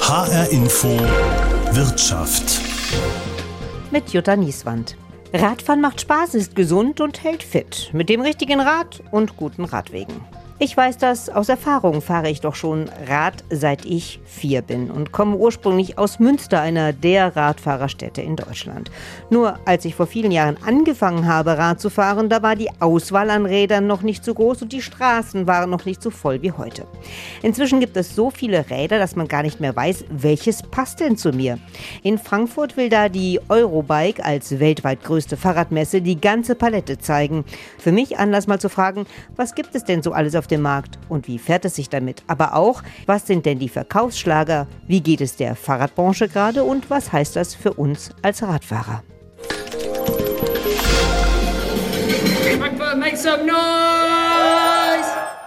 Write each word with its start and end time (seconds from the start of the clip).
HR 0.00 0.50
Info 0.50 0.88
Wirtschaft. 1.70 2.60
Mit 3.90 4.10
Jutta 4.10 4.36
Nieswand. 4.36 4.96
Radfahren 5.32 5.80
macht 5.80 6.02
Spaß, 6.02 6.34
ist 6.34 6.54
gesund 6.54 7.00
und 7.00 7.24
hält 7.24 7.42
fit. 7.42 7.88
Mit 7.92 8.08
dem 8.08 8.20
richtigen 8.20 8.60
Rad 8.60 9.02
und 9.10 9.36
guten 9.36 9.64
Radwegen. 9.64 10.20
Ich 10.64 10.76
weiß 10.76 10.96
das, 10.98 11.28
aus 11.28 11.48
Erfahrung 11.48 12.00
fahre 12.00 12.30
ich 12.30 12.40
doch 12.40 12.54
schon 12.54 12.88
Rad, 13.08 13.42
seit 13.50 13.84
ich 13.84 14.20
vier 14.24 14.62
bin 14.62 14.92
und 14.92 15.10
komme 15.10 15.34
ursprünglich 15.34 15.98
aus 15.98 16.20
Münster, 16.20 16.60
einer 16.60 16.92
der 16.92 17.34
Radfahrerstädte 17.34 18.22
in 18.22 18.36
Deutschland. 18.36 18.88
Nur 19.28 19.58
als 19.64 19.84
ich 19.84 19.96
vor 19.96 20.06
vielen 20.06 20.30
Jahren 20.30 20.56
angefangen 20.64 21.26
habe, 21.26 21.58
Rad 21.58 21.80
zu 21.80 21.90
fahren, 21.90 22.28
da 22.28 22.44
war 22.44 22.54
die 22.54 22.70
Auswahl 22.78 23.30
an 23.30 23.44
Rädern 23.44 23.88
noch 23.88 24.02
nicht 24.02 24.24
so 24.24 24.34
groß 24.34 24.62
und 24.62 24.72
die 24.72 24.82
Straßen 24.82 25.48
waren 25.48 25.68
noch 25.68 25.84
nicht 25.84 26.00
so 26.00 26.10
voll 26.10 26.42
wie 26.42 26.52
heute. 26.52 26.86
Inzwischen 27.42 27.80
gibt 27.80 27.96
es 27.96 28.14
so 28.14 28.30
viele 28.30 28.70
Räder, 28.70 29.00
dass 29.00 29.16
man 29.16 29.26
gar 29.26 29.42
nicht 29.42 29.58
mehr 29.58 29.74
weiß, 29.74 30.04
welches 30.10 30.62
passt 30.62 31.00
denn 31.00 31.16
zu 31.16 31.32
mir. 31.32 31.58
In 32.04 32.18
Frankfurt 32.18 32.76
will 32.76 32.88
da 32.88 33.08
die 33.08 33.40
Eurobike 33.48 34.24
als 34.24 34.60
weltweit 34.60 35.02
größte 35.02 35.36
Fahrradmesse 35.36 36.02
die 36.02 36.20
ganze 36.20 36.54
Palette 36.54 36.98
zeigen. 36.98 37.44
Für 37.78 37.90
mich 37.90 38.16
Anlass 38.20 38.46
mal 38.46 38.60
zu 38.60 38.68
fragen, 38.68 39.06
was 39.34 39.56
gibt 39.56 39.74
es 39.74 39.82
denn 39.82 40.04
so 40.04 40.12
alles 40.12 40.36
auf 40.36 40.46
dem 40.52 40.62
Markt 40.62 40.98
und 41.08 41.26
wie 41.26 41.38
fährt 41.38 41.64
es 41.64 41.74
sich 41.74 41.88
damit? 41.88 42.22
Aber 42.28 42.54
auch, 42.54 42.82
was 43.06 43.26
sind 43.26 43.46
denn 43.46 43.58
die 43.58 43.68
Verkaufsschlager? 43.68 44.68
Wie 44.86 45.00
geht 45.00 45.20
es 45.20 45.34
der 45.36 45.56
Fahrradbranche 45.56 46.28
gerade 46.28 46.62
und 46.62 46.90
was 46.90 47.12
heißt 47.12 47.34
das 47.34 47.54
für 47.54 47.72
uns 47.72 48.10
als 48.22 48.42
Radfahrer? 48.42 49.02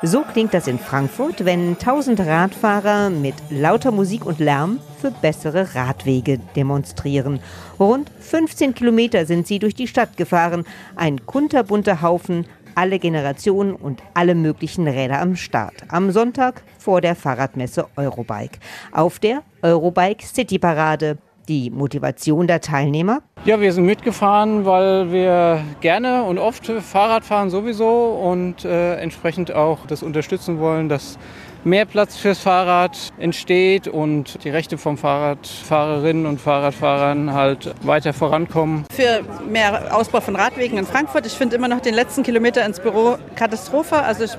So 0.02 0.22
klingt 0.22 0.54
das 0.54 0.68
in 0.68 0.78
Frankfurt, 0.78 1.46
wenn 1.46 1.78
tausend 1.80 2.20
Radfahrer 2.20 3.10
mit 3.10 3.34
lauter 3.50 3.92
Musik 3.92 4.26
und 4.26 4.40
Lärm 4.40 4.80
für 5.02 5.10
bessere 5.10 5.74
Radwege 5.74 6.40
demonstrieren. 6.56 7.40
Rund 7.80 8.12
15 8.20 8.76
Kilometer 8.76 9.26
sind 9.26 9.48
sie 9.48 9.60
durch 9.60 9.74
die 9.74 9.88
Stadt 9.88 10.18
gefahren. 10.18 10.66
Ein 10.96 11.26
kunterbunter 11.26 12.02
Haufen 12.02 12.46
alle 12.76 13.00
Generationen 13.00 13.74
und 13.74 14.04
alle 14.14 14.36
möglichen 14.36 14.88
Räder 14.88 15.22
am 15.22 15.36
Start. 15.36 15.74
Am 15.88 16.12
Sonntag 16.12 16.64
vor 16.78 17.02
der 17.02 17.16
Fahrradmesse 17.16 17.88
Eurobike. 17.96 18.60
Auf 18.92 19.20
der 19.20 19.42
Eurobike 19.62 20.26
City 20.26 20.60
Parade. 20.60 21.18
Die 21.48 21.70
Motivation 21.70 22.48
der 22.48 22.60
Teilnehmer? 22.60 23.22
Ja, 23.46 23.62
wir 23.62 23.72
sind 23.72 23.86
mitgefahren, 23.86 24.66
weil 24.66 25.12
wir 25.12 25.64
gerne 25.80 26.24
und 26.24 26.40
oft 26.40 26.66
Fahrrad 26.66 27.24
fahren 27.24 27.52
sowieso 27.52 28.20
und 28.20 28.66
äh, 28.66 28.96
entsprechend 28.96 29.54
auch 29.54 29.86
das 29.86 30.02
unterstützen 30.02 30.58
wollen, 30.60 30.90
dass 30.90 31.20
mehr 31.66 31.86
Platz 31.86 32.16
fürs 32.16 32.40
Fahrrad 32.40 33.12
entsteht 33.18 33.88
und 33.88 34.44
die 34.44 34.50
Rechte 34.50 34.78
von 34.78 34.98
Fahrradfahrerinnen 34.98 36.26
und 36.26 36.40
Fahrradfahrern 36.40 37.34
halt 37.34 37.74
weiter 37.82 38.14
vorankommen. 38.14 38.86
Für 38.94 39.22
mehr 39.50 39.96
Ausbau 39.96 40.22
von 40.22 40.36
Radwegen 40.36 40.78
in 40.78 40.86
Frankfurt. 40.86 41.26
Ich 41.26 41.34
finde 41.34 41.56
immer 41.56 41.68
noch 41.68 41.82
den 41.82 41.96
letzten 41.96 42.24
Kilometer 42.24 42.64
ins 42.66 42.80
Büro 42.80 43.18
Katastrophe. 43.36 43.98
Also 43.98 44.24
ich 44.26 44.32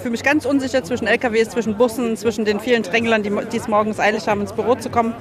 fühle 0.00 0.12
mich 0.12 0.22
ganz 0.22 0.46
unsicher 0.46 0.82
zwischen 0.82 1.06
LKWs, 1.06 1.50
zwischen 1.50 1.76
Bussen, 1.76 2.16
zwischen 2.16 2.44
den 2.44 2.58
vielen 2.58 2.82
Dränglern, 2.82 3.22
die 3.22 3.56
es 3.56 3.68
morgens 3.68 4.00
eilig 4.00 4.26
haben, 4.26 4.40
ins 4.40 4.52
Büro 4.52 4.74
zu 4.74 4.88
kommen. 4.88 5.14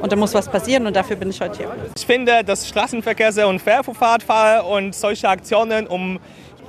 Und 0.00 0.12
da 0.12 0.16
muss 0.16 0.32
was 0.32 0.48
passieren 0.48 0.86
und 0.86 0.94
dafür 0.94 1.16
bin 1.16 1.30
ich 1.30 1.40
heute 1.40 1.56
hier. 1.58 1.76
Ich 1.96 2.06
finde, 2.06 2.44
dass 2.44 2.68
Straßenverkehr 2.68 3.32
sehr 3.32 3.48
unfair 3.48 3.82
für 3.82 3.94
Fahrradfahrer 3.94 4.66
und 4.66 4.94
solche 4.94 5.28
Aktionen, 5.28 5.86
um 5.86 6.20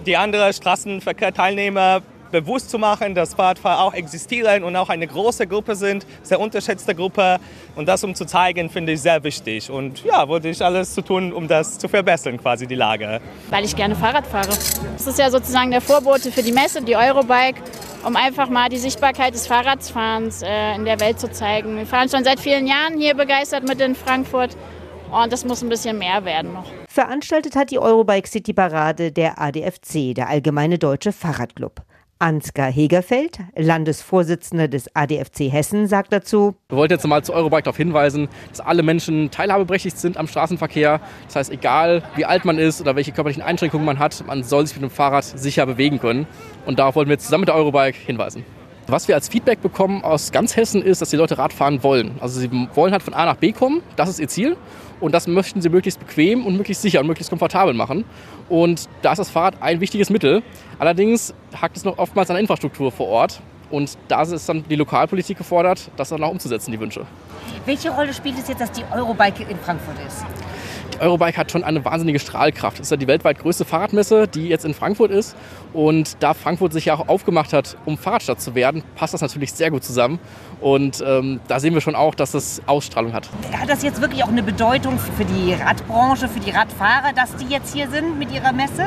die 0.05 0.17
anderen 0.17 0.51
Straßenverkehrteilnehmer 0.51 2.01
bewusst 2.41 2.69
zu 2.69 2.77
machen, 2.77 3.15
dass 3.15 3.33
Fahrradfahrer 3.33 3.81
auch 3.81 3.93
existieren 3.93 4.63
und 4.63 4.75
auch 4.75 4.89
eine 4.89 5.07
große 5.07 5.47
Gruppe 5.47 5.75
sind, 5.75 6.05
sehr 6.21 6.39
unterschätzte 6.39 6.93
Gruppe. 6.93 7.37
Und 7.75 7.87
das 7.87 8.03
um 8.03 8.13
zu 8.13 8.25
zeigen, 8.25 8.69
finde 8.69 8.91
ich 8.91 9.01
sehr 9.01 9.23
wichtig. 9.23 9.69
Und 9.69 10.03
ja, 10.03 10.27
wollte 10.27 10.49
ich 10.49 10.61
alles 10.61 10.93
zu 10.93 11.01
tun, 11.01 11.31
um 11.31 11.47
das 11.47 11.77
zu 11.77 11.87
verbessern, 11.87 12.37
quasi 12.37 12.67
die 12.67 12.75
Lage. 12.75 13.21
Weil 13.49 13.63
ich 13.63 13.75
gerne 13.75 13.95
Fahrrad 13.95 14.27
fahre. 14.27 14.49
Das 14.49 15.07
ist 15.07 15.17
ja 15.17 15.29
sozusagen 15.29 15.71
der 15.71 15.81
Vorbote 15.81 16.31
für 16.31 16.43
die 16.43 16.51
Messe, 16.51 16.81
die 16.81 16.95
Eurobike, 16.95 17.61
um 18.05 18.15
einfach 18.15 18.49
mal 18.49 18.67
die 18.67 18.77
Sichtbarkeit 18.77 19.33
des 19.33 19.47
Fahrradfahrens 19.47 20.41
äh, 20.41 20.75
in 20.75 20.83
der 20.83 20.99
Welt 20.99 21.19
zu 21.19 21.31
zeigen. 21.31 21.77
Wir 21.77 21.85
fahren 21.85 22.09
schon 22.09 22.23
seit 22.23 22.39
vielen 22.39 22.67
Jahren 22.67 22.97
hier 22.97 23.15
begeistert 23.15 23.67
mit 23.67 23.79
in 23.79 23.95
Frankfurt. 23.95 24.57
Und 25.11 25.31
das 25.31 25.45
muss 25.45 25.61
ein 25.61 25.69
bisschen 25.69 25.97
mehr 25.97 26.25
werden 26.25 26.53
noch. 26.53 26.65
Veranstaltet 26.89 27.55
hat 27.55 27.71
die 27.71 27.79
Eurobike 27.79 28.27
City 28.27 28.53
Parade 28.53 29.11
der 29.11 29.39
ADFC, 29.39 30.15
der 30.15 30.29
Allgemeine 30.29 30.77
Deutsche 30.77 31.11
Fahrradclub. 31.11 31.81
Ansgar 32.25 32.71
Hegerfeld, 32.71 33.37
Landesvorsitzender 33.55 34.67
des 34.67 34.89
ADFC 34.95 35.41
Hessen, 35.51 35.85
sagt 35.85 36.11
dazu: 36.11 36.55
Wir 36.69 36.77
wollten 36.79 36.93
jetzt 36.93 37.05
mal 37.05 37.23
zu 37.23 37.31
Eurobike 37.33 37.61
darauf 37.61 37.77
hinweisen, 37.77 38.29
dass 38.49 38.61
alle 38.61 38.81
Menschen 38.81 39.29
teilhabeberechtigt 39.29 39.95
sind 39.95 40.17
am 40.17 40.27
Straßenverkehr. 40.27 41.01
Das 41.27 41.35
heißt, 41.35 41.51
egal 41.51 42.01
wie 42.15 42.25
alt 42.25 42.43
man 42.43 42.57
ist 42.57 42.81
oder 42.81 42.95
welche 42.95 43.11
körperlichen 43.11 43.43
Einschränkungen 43.43 43.85
man 43.85 43.99
hat, 43.99 44.25
man 44.25 44.43
soll 44.43 44.65
sich 44.65 44.75
mit 44.75 44.89
dem 44.89 44.89
Fahrrad 44.89 45.23
sicher 45.23 45.67
bewegen 45.67 45.99
können. 45.99 46.25
Und 46.65 46.79
darauf 46.79 46.95
wollten 46.95 47.11
wir 47.11 47.19
zusammen 47.19 47.41
mit 47.41 47.49
der 47.49 47.55
Eurobike 47.57 47.99
hinweisen. 48.07 48.43
Was 48.87 49.07
wir 49.07 49.15
als 49.15 49.29
Feedback 49.29 49.61
bekommen 49.61 50.03
aus 50.03 50.31
ganz 50.31 50.55
Hessen 50.55 50.81
ist, 50.83 51.01
dass 51.01 51.09
die 51.09 51.15
Leute 51.15 51.39
Radfahren 51.39 51.81
wollen. 51.81 52.11
Also 52.19 52.39
sie 52.39 52.51
wollen 52.75 52.91
halt 52.91 53.01
von 53.01 53.15
A 53.15 53.25
nach 53.25 53.37
B 53.37 53.51
kommen, 53.51 53.81
das 53.95 54.09
ist 54.09 54.19
ihr 54.19 54.27
Ziel. 54.27 54.57
Und 55.01 55.11
das 55.11 55.27
möchten 55.27 55.59
sie 55.61 55.69
möglichst 55.69 55.99
bequem 55.99 56.45
und 56.45 56.55
möglichst 56.55 56.81
sicher 56.81 57.01
und 57.01 57.07
möglichst 57.07 57.29
komfortabel 57.29 57.73
machen. 57.73 58.05
Und 58.47 58.87
da 59.01 59.11
ist 59.11 59.17
das 59.17 59.29
Fahrrad 59.29 59.61
ein 59.61 59.81
wichtiges 59.81 60.09
Mittel. 60.09 60.41
Allerdings 60.79 61.33
hakt 61.59 61.75
es 61.75 61.83
noch 61.83 61.97
oftmals 61.97 62.29
an 62.29 62.35
der 62.35 62.41
Infrastruktur 62.41 62.91
vor 62.91 63.07
Ort. 63.07 63.41
Und 63.71 63.97
da 64.07 64.21
ist 64.21 64.47
dann 64.47 64.63
die 64.69 64.75
Lokalpolitik 64.75 65.37
gefordert, 65.37 65.89
das 65.97 66.09
dann 66.09 66.23
auch 66.23 66.31
umzusetzen, 66.31 66.71
die 66.71 66.79
Wünsche. 66.79 67.05
Welche 67.65 67.89
Rolle 67.89 68.13
spielt 68.13 68.37
es 68.37 68.47
jetzt, 68.47 68.61
dass 68.61 68.71
die 68.71 68.83
Eurobike 68.93 69.43
in 69.43 69.57
Frankfurt 69.57 69.97
ist? 70.07 70.23
Eurobike 70.99 71.37
hat 71.37 71.51
schon 71.51 71.63
eine 71.63 71.83
wahnsinnige 71.83 72.19
Strahlkraft. 72.19 72.79
Das 72.79 72.87
ist 72.87 72.91
ja 72.91 72.97
die 72.97 73.07
weltweit 73.07 73.39
größte 73.39 73.65
Fahrradmesse, 73.65 74.27
die 74.27 74.47
jetzt 74.47 74.65
in 74.65 74.73
Frankfurt 74.73 75.11
ist. 75.11 75.35
Und 75.73 76.17
da 76.21 76.33
Frankfurt 76.33 76.73
sich 76.73 76.85
ja 76.85 76.95
auch 76.95 77.07
aufgemacht 77.07 77.53
hat, 77.53 77.77
um 77.85 77.97
Fahrradstadt 77.97 78.41
zu 78.41 78.55
werden, 78.55 78.83
passt 78.95 79.13
das 79.13 79.21
natürlich 79.21 79.53
sehr 79.53 79.71
gut 79.71 79.83
zusammen. 79.83 80.19
Und 80.61 81.03
ähm, 81.05 81.39
da 81.47 81.59
sehen 81.59 81.73
wir 81.73 81.81
schon 81.81 81.95
auch, 81.95 82.15
dass 82.15 82.31
das 82.31 82.61
Ausstrahlung 82.65 83.13
hat. 83.13 83.29
Hat 83.51 83.69
das 83.69 83.83
jetzt 83.83 84.01
wirklich 84.01 84.23
auch 84.23 84.29
eine 84.29 84.43
Bedeutung 84.43 84.97
für 84.99 85.25
die 85.25 85.53
Radbranche, 85.53 86.27
für 86.27 86.39
die 86.39 86.51
Radfahrer, 86.51 87.13
dass 87.13 87.35
die 87.35 87.45
jetzt 87.45 87.73
hier 87.73 87.89
sind 87.89 88.17
mit 88.17 88.31
ihrer 88.31 88.53
Messe? 88.53 88.85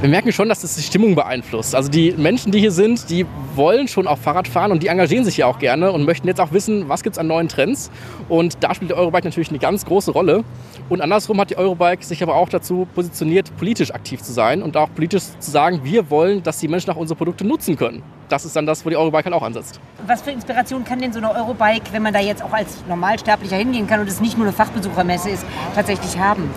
Wir 0.00 0.08
merken 0.08 0.32
schon, 0.32 0.48
dass 0.48 0.60
das 0.60 0.76
die 0.76 0.82
Stimmung 0.82 1.14
beeinflusst. 1.14 1.74
Also 1.74 1.90
die 1.90 2.12
Menschen, 2.12 2.52
die 2.52 2.60
hier 2.60 2.72
sind, 2.72 3.08
die 3.10 3.26
wollen 3.54 3.88
schon 3.88 4.06
auch 4.06 4.18
Fahrrad 4.18 4.48
fahren 4.48 4.72
und 4.72 4.82
die 4.82 4.88
engagieren 4.88 5.24
sich 5.24 5.36
ja 5.36 5.46
auch 5.46 5.58
gerne 5.58 5.92
und 5.92 6.04
möchten 6.04 6.26
jetzt 6.28 6.40
auch 6.40 6.52
wissen, 6.52 6.88
was 6.88 7.02
gibt 7.02 7.16
es 7.16 7.18
an 7.18 7.26
neuen 7.26 7.48
Trends. 7.48 7.90
Und 8.28 8.58
da 8.60 8.74
spielt 8.74 8.90
die 8.90 8.94
Eurobike 8.94 9.26
natürlich 9.26 9.50
eine 9.50 9.58
ganz 9.58 9.84
große 9.84 10.10
Rolle. 10.10 10.44
Und 10.88 11.00
andersrum 11.00 11.40
hat 11.40 11.50
die 11.50 11.56
Eurobike 11.56 12.04
sich 12.04 12.22
aber 12.22 12.34
auch 12.34 12.48
dazu 12.48 12.86
positioniert, 12.94 13.56
politisch 13.56 13.92
aktiv 13.92 14.22
zu 14.22 14.32
sein 14.32 14.62
und 14.62 14.76
auch 14.76 14.92
politisch 14.94 15.22
zu 15.38 15.50
sagen, 15.50 15.80
wir 15.84 16.10
wollen, 16.10 16.42
dass 16.42 16.58
die 16.58 16.68
Menschen 16.68 16.90
auch 16.90 16.96
unsere 16.96 17.16
Produkte 17.16 17.46
nutzen 17.46 17.76
können. 17.76 18.02
Das 18.34 18.44
ist 18.44 18.56
dann 18.56 18.66
das, 18.66 18.84
wo 18.84 18.90
die 18.90 18.96
Eurobike 18.96 19.26
halt 19.26 19.34
auch 19.36 19.44
ansetzt. 19.44 19.78
Was 20.08 20.22
für 20.22 20.32
Inspiration 20.32 20.84
kann 20.84 20.98
denn 20.98 21.12
so 21.12 21.20
eine 21.20 21.30
Eurobike, 21.30 21.92
wenn 21.92 22.02
man 22.02 22.12
da 22.12 22.18
jetzt 22.18 22.42
auch 22.42 22.52
als 22.52 22.84
Normalsterblicher 22.88 23.54
hingehen 23.54 23.86
kann 23.86 24.00
und 24.00 24.08
es 24.08 24.20
nicht 24.20 24.36
nur 24.36 24.44
eine 24.44 24.52
Fachbesuchermesse 24.52 25.30
ist, 25.30 25.46
tatsächlich 25.72 26.18
haben? 26.18 26.50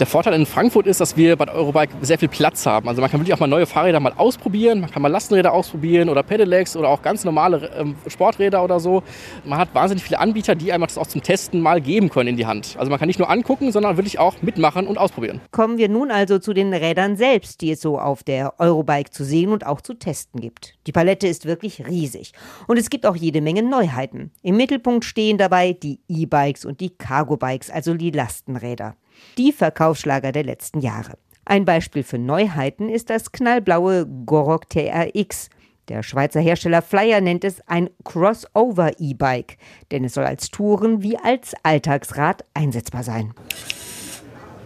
Der 0.00 0.06
Vorteil 0.08 0.34
in 0.34 0.46
Frankfurt 0.46 0.88
ist, 0.88 1.00
dass 1.00 1.16
wir 1.16 1.36
bei 1.36 1.44
der 1.44 1.54
Eurobike 1.54 1.94
sehr 2.00 2.18
viel 2.18 2.28
Platz 2.28 2.66
haben. 2.66 2.88
Also 2.88 3.00
man 3.00 3.08
kann 3.08 3.20
wirklich 3.20 3.34
auch 3.34 3.38
mal 3.38 3.46
neue 3.46 3.66
Fahrräder 3.66 4.00
mal 4.00 4.12
ausprobieren, 4.16 4.80
man 4.80 4.90
kann 4.90 5.00
mal 5.00 5.12
Lastenräder 5.12 5.52
ausprobieren 5.52 6.08
oder 6.08 6.24
Pedelecs 6.24 6.76
oder 6.76 6.88
auch 6.88 7.02
ganz 7.02 7.22
normale 7.22 7.70
ähm, 7.78 7.94
Sporträder 8.08 8.64
oder 8.64 8.80
so. 8.80 9.04
Man 9.44 9.60
hat 9.60 9.72
wahnsinnig 9.74 10.02
viele 10.02 10.18
Anbieter, 10.18 10.56
die 10.56 10.72
einem 10.72 10.82
das 10.82 10.98
auch 10.98 11.06
zum 11.06 11.22
Testen 11.22 11.60
mal 11.60 11.80
geben 11.80 12.08
können 12.08 12.30
in 12.30 12.36
die 12.36 12.46
Hand. 12.46 12.74
Also 12.80 12.90
man 12.90 12.98
kann 12.98 13.06
nicht 13.06 13.20
nur 13.20 13.30
angucken, 13.30 13.70
sondern 13.70 13.96
wirklich 13.96 14.18
auch 14.18 14.42
mitmachen 14.42 14.88
und 14.88 14.98
ausprobieren. 14.98 15.40
Kommen 15.52 15.78
wir 15.78 15.88
nun 15.88 16.10
also 16.10 16.40
zu 16.40 16.52
den 16.52 16.74
Rädern 16.74 17.16
selbst, 17.16 17.60
die 17.60 17.70
es 17.70 17.80
so 17.80 18.00
auf 18.00 18.24
der 18.24 18.54
Eurobike 18.58 19.10
zu 19.10 19.22
sehen 19.24 19.52
und 19.52 19.64
auch 19.64 19.82
zu 19.82 19.94
testen 19.94 20.40
gibt. 20.40 20.74
Die 20.88 20.92
Palette 20.92 21.11
ist 21.20 21.44
wirklich 21.44 21.86
riesig 21.86 22.32
und 22.66 22.78
es 22.78 22.90
gibt 22.90 23.06
auch 23.06 23.16
jede 23.16 23.40
Menge 23.40 23.62
Neuheiten. 23.62 24.30
Im 24.42 24.56
Mittelpunkt 24.56 25.04
stehen 25.04 25.38
dabei 25.38 25.72
die 25.72 26.00
E-Bikes 26.08 26.64
und 26.64 26.80
die 26.80 26.90
Cargo-Bikes, 26.90 27.70
also 27.70 27.94
die 27.94 28.10
Lastenräder. 28.10 28.96
Die 29.36 29.52
Verkaufsschlager 29.52 30.32
der 30.32 30.44
letzten 30.44 30.80
Jahre. 30.80 31.18
Ein 31.44 31.64
Beispiel 31.64 32.02
für 32.02 32.18
Neuheiten 32.18 32.88
ist 32.88 33.10
das 33.10 33.32
knallblaue 33.32 34.06
Gorok 34.26 34.68
TRX. 34.70 35.50
Der 35.88 36.02
Schweizer 36.02 36.40
Hersteller 36.40 36.82
Flyer 36.82 37.20
nennt 37.20 37.44
es 37.44 37.60
ein 37.66 37.90
Crossover-E-Bike, 38.04 39.58
denn 39.90 40.04
es 40.04 40.14
soll 40.14 40.24
als 40.24 40.50
Touren- 40.50 41.02
wie 41.02 41.18
als 41.18 41.54
Alltagsrad 41.64 42.44
einsetzbar 42.54 43.02
sein. 43.02 43.34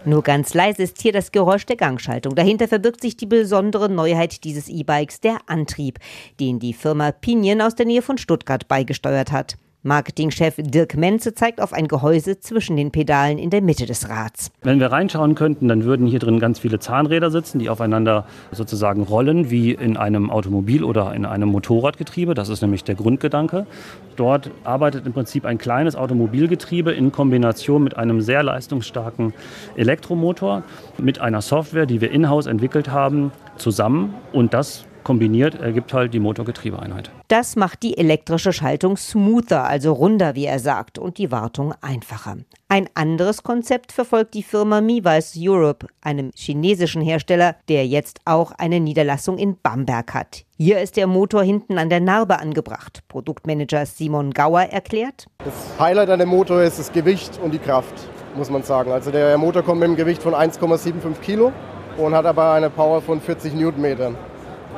Nur 0.07 0.23
ganz 0.23 0.53
leise 0.53 0.83
ist 0.83 1.01
hier 1.01 1.11
das 1.11 1.33
Geräusch 1.33 1.65
der 1.65 1.75
Gangschaltung. 1.75 2.33
Dahinter 2.33 2.69
verbirgt 2.69 3.01
sich 3.01 3.17
die 3.17 3.25
besondere 3.25 3.89
Neuheit 3.89 4.45
dieses 4.45 4.69
E-Bikes, 4.69 5.19
der 5.19 5.39
Antrieb, 5.47 5.99
den 6.39 6.59
die 6.59 6.71
Firma 6.71 7.11
Pinion 7.11 7.59
aus 7.59 7.75
der 7.75 7.87
Nähe 7.87 8.01
von 8.01 8.17
Stuttgart 8.17 8.69
beigesteuert 8.69 9.33
hat. 9.33 9.57
Marketingchef 9.83 10.55
Dirk 10.57 10.97
Menze 10.97 11.33
zeigt 11.35 11.61
auf 11.61 11.71
ein 11.71 11.87
Gehäuse 11.87 12.39
zwischen 12.39 12.75
den 12.75 12.91
Pedalen 12.91 13.37
in 13.37 13.51
der 13.51 13.61
Mitte 13.61 13.85
des 13.85 14.09
Rads. 14.09 14.51
Wenn 14.63 14.79
wir 14.79 14.91
reinschauen 14.91 15.35
könnten, 15.35 15.67
dann 15.67 15.83
würden 15.83 16.07
hier 16.07 16.19
drin 16.19 16.39
ganz 16.39 16.59
viele 16.59 16.79
Zahnräder 16.79 17.29
sitzen, 17.29 17.59
die 17.59 17.69
aufeinander 17.69 18.25
sozusagen 18.51 19.03
rollen, 19.03 19.51
wie 19.51 19.71
in 19.71 19.95
einem 19.95 20.31
Automobil 20.31 20.83
oder 20.83 21.13
in 21.13 21.25
einem 21.25 21.49
Motorradgetriebe. 21.49 22.33
Das 22.33 22.49
ist 22.49 22.61
nämlich 22.61 22.83
der 22.83 22.95
Grundgedanke. 22.95 23.67
Dort 24.15 24.49
arbeitet 24.63 25.05
im 25.05 25.13
Prinzip 25.13 25.45
ein 25.45 25.59
kleines 25.59 25.95
Automobilgetriebe 25.95 26.91
in 26.91 27.11
Kombination 27.11 27.83
mit 27.83 27.95
einem 27.95 28.19
sehr 28.21 28.41
leistungsstarken 28.41 29.33
Elektromotor, 29.75 30.63
mit 30.97 31.21
einer 31.21 31.41
Software, 31.41 31.85
die 31.85 32.01
wir 32.01 32.11
in-house 32.11 32.47
entwickelt 32.47 32.89
haben, 32.89 33.31
zusammen. 33.57 34.15
Und 34.33 34.53
das 34.53 34.85
kombiniert 35.07 35.55
ergibt 35.61 35.93
halt 35.93 36.13
die 36.13 36.19
Motorgetriebeeinheit. 36.19 37.11
Das 37.29 37.55
macht 37.55 37.81
die 37.81 37.97
elektrische 37.97 38.51
Schaltung 38.51 38.97
smoother, 38.97 39.63
also 39.63 39.93
runder, 39.93 40.35
wie 40.35 40.43
er 40.43 40.59
sagt, 40.59 40.99
und 40.99 41.17
die 41.17 41.31
Wartung 41.31 41.73
einfacher. 41.79 42.35
Ein 42.67 42.89
anderes 42.93 43.41
Konzept 43.41 43.93
verfolgt 43.93 44.33
die 44.33 44.43
Firma 44.43 44.81
Miwais 44.81 45.35
Europe, 45.37 45.87
einem 46.01 46.31
chinesischen 46.35 47.01
Hersteller, 47.01 47.55
der 47.69 47.87
jetzt 47.87 48.19
auch 48.25 48.51
eine 48.51 48.81
Niederlassung 48.81 49.37
in 49.37 49.55
Bamberg 49.63 50.13
hat. 50.13 50.43
Hier 50.57 50.81
ist 50.81 50.97
der 50.97 51.07
Motor 51.07 51.41
hinten 51.41 51.77
an 51.77 51.89
der 51.89 52.01
Narbe 52.01 52.39
angebracht. 52.39 53.01
Produktmanager 53.07 53.85
Simon 53.85 54.31
Gauer 54.31 54.63
erklärt. 54.63 55.27
Das 55.37 55.53
Highlight 55.79 56.09
an 56.09 56.19
dem 56.19 56.27
Motor 56.27 56.63
ist 56.63 56.79
das 56.79 56.91
Gewicht 56.91 57.39
und 57.41 57.53
die 57.53 57.59
Kraft, 57.59 57.93
muss 58.35 58.49
man 58.49 58.63
sagen. 58.63 58.91
Also 58.91 59.11
der 59.11 59.37
Motor 59.37 59.63
kommt 59.63 59.79
mit 59.79 59.87
einem 59.87 59.95
Gewicht 59.95 60.21
von 60.21 60.33
1,75 60.33 61.21
Kilo 61.21 61.53
und 61.97 62.13
hat 62.13 62.25
aber 62.25 62.51
eine 62.51 62.69
Power 62.69 63.01
von 63.01 63.21
40 63.21 63.53
Newtonmetern. 63.53 64.17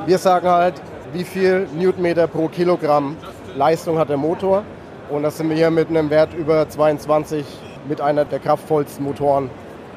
Wir 0.06 0.18
sagen 0.18 0.48
halt, 0.48 0.74
wie 1.12 1.24
viel 1.24 1.68
Newtonmeter 1.76 2.26
pro 2.26 2.48
Kilogramm 2.48 3.16
Leistung 3.54 3.98
hat 3.98 4.08
der 4.08 4.16
Motor. 4.16 4.64
Und 5.10 5.22
das 5.22 5.36
sind 5.36 5.48
wir 5.50 5.56
hier 5.56 5.70
mit 5.70 5.88
einem 5.88 6.08
Wert 6.08 6.32
über 6.32 6.68
22 6.68 7.44
mit 7.86 8.00
einer 8.00 8.24
der 8.24 8.38
kraftvollsten 8.38 9.04
Motoren 9.04 9.50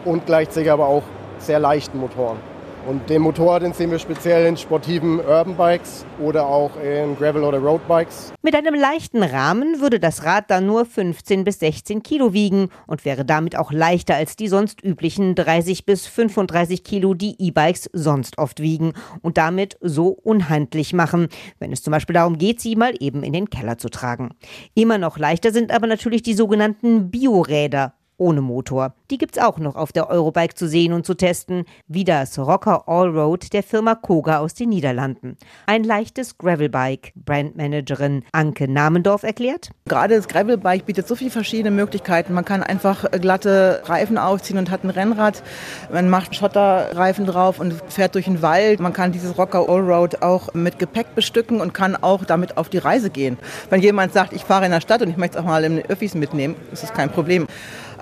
und 0.03 0.25
gleichzeitig 0.25 0.71
aber 0.71 0.87
auch 0.87 1.03
sehr 1.39 1.59
leichten 1.59 1.99
Motoren. 1.99 2.37
Und 2.85 3.09
den 3.09 3.21
Motor, 3.21 3.61
den 3.61 3.71
sehen 3.71 3.91
wir 3.91 3.99
speziell 3.99 4.45
in 4.45 4.57
sportiven 4.57 5.19
Urban 5.19 5.55
Bikes 5.55 6.05
oder 6.21 6.45
auch 6.45 6.71
in 6.75 7.15
Gravel- 7.15 7.43
oder 7.43 7.59
Roadbikes. 7.59 8.33
Mit 8.41 8.55
einem 8.55 8.75
leichten 8.75 9.23
Rahmen 9.23 9.79
würde 9.79 10.01
das 10.01 10.25
Rad 10.25 10.51
dann 10.51 10.65
nur 10.65 10.85
15 10.85 11.45
bis 11.45 11.59
16 11.59 12.03
Kilo 12.03 12.33
wiegen 12.33 12.67
und 12.85 13.05
wäre 13.05 13.23
damit 13.23 13.57
auch 13.57 13.71
leichter 13.71 14.15
als 14.15 14.35
die 14.35 14.49
sonst 14.49 14.83
üblichen 14.83 15.33
30 15.33 15.85
bis 15.85 16.07
35 16.07 16.83
Kilo, 16.83 17.13
die 17.13 17.35
E-Bikes 17.39 17.89
sonst 17.93 18.37
oft 18.37 18.59
wiegen 18.59 18.93
und 19.21 19.37
damit 19.37 19.77
so 19.79 20.09
unhandlich 20.09 20.91
machen, 20.91 21.29
wenn 21.59 21.71
es 21.71 21.83
zum 21.83 21.91
Beispiel 21.91 22.15
darum 22.15 22.37
geht, 22.37 22.59
sie 22.59 22.75
mal 22.75 22.93
eben 22.99 23.23
in 23.23 23.31
den 23.31 23.49
Keller 23.49 23.77
zu 23.77 23.87
tragen. 23.87 24.31
Immer 24.75 24.97
noch 24.97 25.17
leichter 25.17 25.51
sind 25.51 25.71
aber 25.71 25.87
natürlich 25.87 26.21
die 26.21 26.33
sogenannten 26.33 27.11
Bioräder 27.11 27.93
ohne 28.17 28.41
Motor. 28.41 28.93
Die 29.11 29.17
gibt's 29.17 29.37
auch 29.37 29.59
noch 29.59 29.75
auf 29.75 29.91
der 29.91 30.09
Eurobike 30.09 30.55
zu 30.55 30.67
sehen 30.67 30.93
und 30.93 31.05
zu 31.05 31.13
testen, 31.13 31.65
wie 31.87 32.03
das 32.03 32.37
Rocker 32.39 32.87
Allroad 32.87 33.53
der 33.53 33.63
Firma 33.63 33.95
Koga 33.95 34.39
aus 34.39 34.53
den 34.53 34.69
Niederlanden. 34.69 35.37
Ein 35.65 35.83
leichtes 35.83 36.37
Gravelbike. 36.37 37.13
Brandmanagerin 37.15 38.23
Anke 38.31 38.67
Namendorf 38.67 39.23
erklärt. 39.23 39.71
Gerade 39.85 40.15
das 40.15 40.27
Gravelbike 40.27 40.85
bietet 40.85 41.07
so 41.07 41.15
viele 41.15 41.31
verschiedene 41.31 41.71
Möglichkeiten. 41.71 42.33
Man 42.33 42.45
kann 42.45 42.63
einfach 42.63 43.09
glatte 43.11 43.81
Reifen 43.85 44.17
aufziehen 44.17 44.57
und 44.57 44.71
hat 44.71 44.83
ein 44.83 44.89
Rennrad. 44.89 45.43
Man 45.91 46.09
macht 46.09 46.35
Schotterreifen 46.35 47.25
drauf 47.25 47.59
und 47.59 47.75
fährt 47.87 48.15
durch 48.15 48.25
den 48.25 48.41
Wald. 48.41 48.79
Man 48.79 48.93
kann 48.93 49.11
dieses 49.11 49.37
Rocker 49.37 49.69
Allroad 49.69 50.21
auch 50.21 50.53
mit 50.53 50.79
Gepäck 50.79 51.15
bestücken 51.15 51.61
und 51.61 51.73
kann 51.73 51.95
auch 51.95 52.25
damit 52.25 52.57
auf 52.57 52.69
die 52.69 52.77
Reise 52.77 53.09
gehen. 53.09 53.37
Wenn 53.69 53.81
jemand 53.81 54.13
sagt, 54.13 54.33
ich 54.33 54.43
fahre 54.43 54.65
in 54.65 54.71
der 54.71 54.81
Stadt 54.81 55.01
und 55.01 55.09
ich 55.09 55.17
möchte 55.17 55.37
es 55.37 55.43
auch 55.43 55.47
mal 55.47 55.63
in 55.63 55.77
den 55.77 55.85
Öffis 55.85 56.15
mitnehmen, 56.15 56.55
ist 56.71 56.83
das 56.83 56.93
kein 56.93 57.09
Problem. 57.09 57.47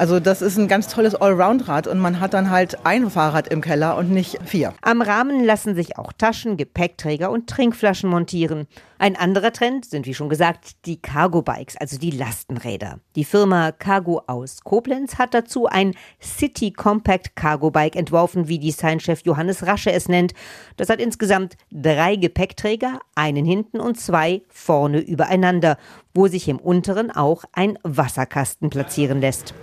Also 0.02 0.20
das 0.20 0.42
ist 0.42 0.58
ein 0.58 0.68
ganz 0.68 0.88
tolles 0.88 1.14
Allround-Rad 1.14 1.86
und 1.86 2.00
man 2.00 2.20
hat 2.20 2.34
dann 2.34 2.50
halt 2.50 2.88
ein 2.88 3.12
Fahrrad 3.12 3.48
im 3.50 3.62
Keller 3.62 3.98
und 3.98 4.10
nicht 4.10 4.40
vier. 4.44 4.74
Am 4.82 5.04
Rahmen 5.04 5.46
lassen 5.46 5.76
sich 5.76 6.00
auch 6.00 6.12
Taschen, 6.12 6.58
Gepäckträger 6.58 7.30
und 7.30 7.48
Trinkflaschen 7.48 8.10
montieren. 8.10 8.66
Ein 8.98 9.16
anderer 9.16 9.54
Trend 9.54 9.86
sind, 9.86 10.08
wie 10.08 10.16
schon 10.16 10.28
gesagt, 10.28 10.88
die 10.88 11.00
Cargo-Bikes, 11.00 11.78
also 11.78 12.00
die 12.00 12.10
Lastenräder. 12.10 13.00
Die 13.16 13.24
Firma 13.24 13.72
Cargo 13.72 14.24
aus 14.26 14.64
Koblenz 14.64 15.20
hat 15.20 15.36
dazu 15.36 15.68
ein 15.68 15.94
City 16.20 16.72
Compact 16.72 17.36
Cargo 17.36 17.70
Bike 17.70 17.96
entworfen, 17.96 18.48
wie 18.48 18.58
Designchef 18.58 19.22
Johannes 19.24 19.68
Rasche 19.68 19.92
es 19.92 20.10
nennt. 20.10 20.34
Das 20.78 20.90
hat 20.90 21.00
insgesamt 21.00 21.58
drei 21.72 22.16
Gepäckträger, 22.16 23.02
einen 23.14 23.46
hinten 23.46 23.80
und 23.80 24.00
zwei 24.00 24.42
vorne 24.48 25.00
übereinander, 25.00 25.78
wo 26.16 26.26
sich 26.26 26.48
im 26.48 26.58
unteren 26.58 27.12
auch 27.12 27.44
ein 27.54 27.78
Wasserkasten 27.84 28.72
platzieren 28.72 29.22
lässt. 29.22 29.54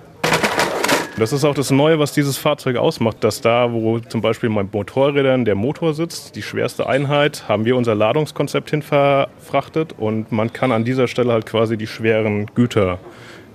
Das 1.18 1.32
ist 1.32 1.44
auch 1.44 1.54
das 1.54 1.72
Neue, 1.72 1.98
was 1.98 2.12
dieses 2.12 2.36
Fahrzeug 2.36 2.76
ausmacht, 2.76 3.24
dass 3.24 3.40
da, 3.40 3.72
wo 3.72 3.98
zum 3.98 4.20
Beispiel 4.20 4.50
bei 4.50 4.62
Motorrädern 4.62 5.44
der 5.44 5.56
Motor 5.56 5.92
sitzt, 5.92 6.36
die 6.36 6.42
schwerste 6.42 6.88
Einheit, 6.88 7.48
haben 7.48 7.64
wir 7.64 7.76
unser 7.76 7.96
Ladungskonzept 7.96 8.70
hin 8.70 8.82
verfrachtet 8.82 9.96
und 9.98 10.30
man 10.30 10.52
kann 10.52 10.70
an 10.70 10.84
dieser 10.84 11.08
Stelle 11.08 11.32
halt 11.32 11.44
quasi 11.44 11.76
die 11.76 11.88
schweren 11.88 12.46
Güter 12.54 13.00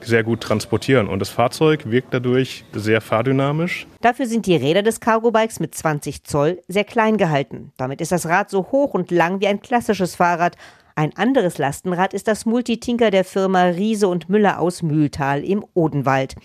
sehr 0.01 0.24
gut 0.24 0.42
transportieren 0.42 1.07
und 1.07 1.19
das 1.19 1.30
Fahrzeug 1.30 1.89
wirkt 1.89 2.13
dadurch 2.13 2.65
sehr 2.74 3.00
fahrdynamisch. 3.00 3.88
Dafür 4.01 4.25
sind 4.25 4.45
die 4.45 4.57
Räder 4.57 4.83
des 4.83 5.00
Cargo-Bikes 5.00 5.62
mit 5.62 5.74
20 5.74 6.25
Zoll 6.25 6.62
sehr 6.68 6.83
klein 6.83 7.15
gehalten. 7.15 7.71
Damit 7.77 8.01
ist 8.01 8.12
das 8.12 8.25
Rad 8.25 8.50
so 8.50 8.74
hoch 8.74 8.94
und 8.94 9.10
lang 9.10 9.39
wie 9.39 9.48
ein 9.48 9.62
klassisches 9.62 10.15
Fahrrad, 10.15 10.57
ein 10.95 11.15
anderes 11.17 11.57
Lastenrad 11.57 12.13
ist 12.13 12.27
das 12.27 12.45
Multitinker 12.45 13.09
der 13.09 13.23
Firma 13.23 13.63
Riese 13.63 14.07
und 14.07 14.29
Müller 14.29 14.59
aus 14.59 14.83
Mühltal 14.83 15.43
im 15.43 15.65
Odenwald. 15.73 16.35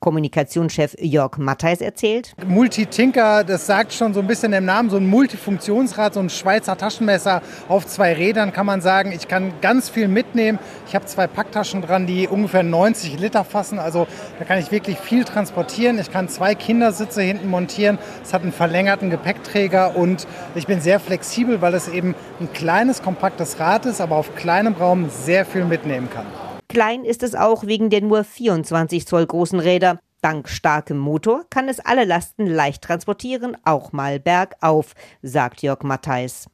Kommunikationschef 0.00 0.96
Jörg 0.98 1.36
Mattheis 1.36 1.80
erzählt. 1.80 2.34
Multitinker, 2.46 3.44
das 3.44 3.66
sagt 3.66 3.92
schon 3.92 4.14
so 4.14 4.20
ein 4.20 4.26
bisschen 4.26 4.52
im 4.54 4.64
Namen, 4.64 4.88
so 4.88 4.96
ein 4.96 5.06
Multifunktionsrad, 5.06 6.14
so 6.14 6.20
ein 6.20 6.30
Schweizer 6.30 6.78
Taschenmesser 6.78 7.42
auf 7.68 7.86
zwei 7.86 8.14
Rädern 8.14 8.52
kann 8.52 8.64
man 8.66 8.80
sagen, 8.80 9.12
ich 9.12 9.28
kann 9.28 9.52
ganz 9.60 9.90
viel 9.90 10.08
mitnehmen. 10.08 10.58
Ich 10.86 10.94
habe 10.94 11.04
zwei 11.04 11.26
Packtaschen 11.26 11.82
dran, 11.82 12.06
die 12.06 12.28
ungefähr 12.28 12.62
90 12.62 13.18
Liter 13.20 13.44
fassen, 13.44 13.78
also 13.78 14.06
da 14.38 14.44
kann 14.44 14.58
ich 14.58 14.70
wirklich 14.70 14.98
viel 14.98 15.24
transportieren. 15.24 15.98
Ich 15.98 16.10
kann 16.10 16.28
zwei 16.28 16.54
Kindersitze 16.54 17.20
hinten 17.20 17.48
montieren. 17.48 17.98
Es 18.22 18.32
hat 18.32 18.42
einen 18.42 18.52
verlängerten 18.52 19.10
Gepäckträger 19.10 19.96
und 19.96 20.26
ich 20.54 20.66
bin 20.66 20.80
sehr 20.80 20.98
flexibel, 20.98 21.60
weil 21.60 21.74
es 21.74 21.88
eben 21.88 22.14
ein 22.40 22.52
kleines, 22.52 23.02
kompaktes 23.02 23.60
Rad 23.60 23.84
ist, 23.86 23.97
aber 24.00 24.16
auf 24.16 24.34
kleinem 24.34 24.74
Raum 24.74 25.10
sehr 25.10 25.44
viel 25.44 25.64
mitnehmen 25.64 26.08
kann. 26.10 26.26
Klein 26.68 27.04
ist 27.04 27.22
es 27.22 27.34
auch 27.34 27.66
wegen 27.66 27.88
der 27.90 28.02
nur 28.02 28.24
24 28.24 29.06
Zoll 29.06 29.26
großen 29.26 29.58
Räder. 29.58 29.98
Dank 30.20 30.48
starkem 30.48 30.98
Motor 30.98 31.44
kann 31.48 31.68
es 31.68 31.78
alle 31.78 32.04
Lasten 32.04 32.46
leicht 32.46 32.82
transportieren, 32.82 33.56
auch 33.64 33.92
mal 33.92 34.18
bergauf, 34.18 34.94
sagt 35.22 35.62
Jörg 35.62 35.84
Mattheis. 35.84 36.46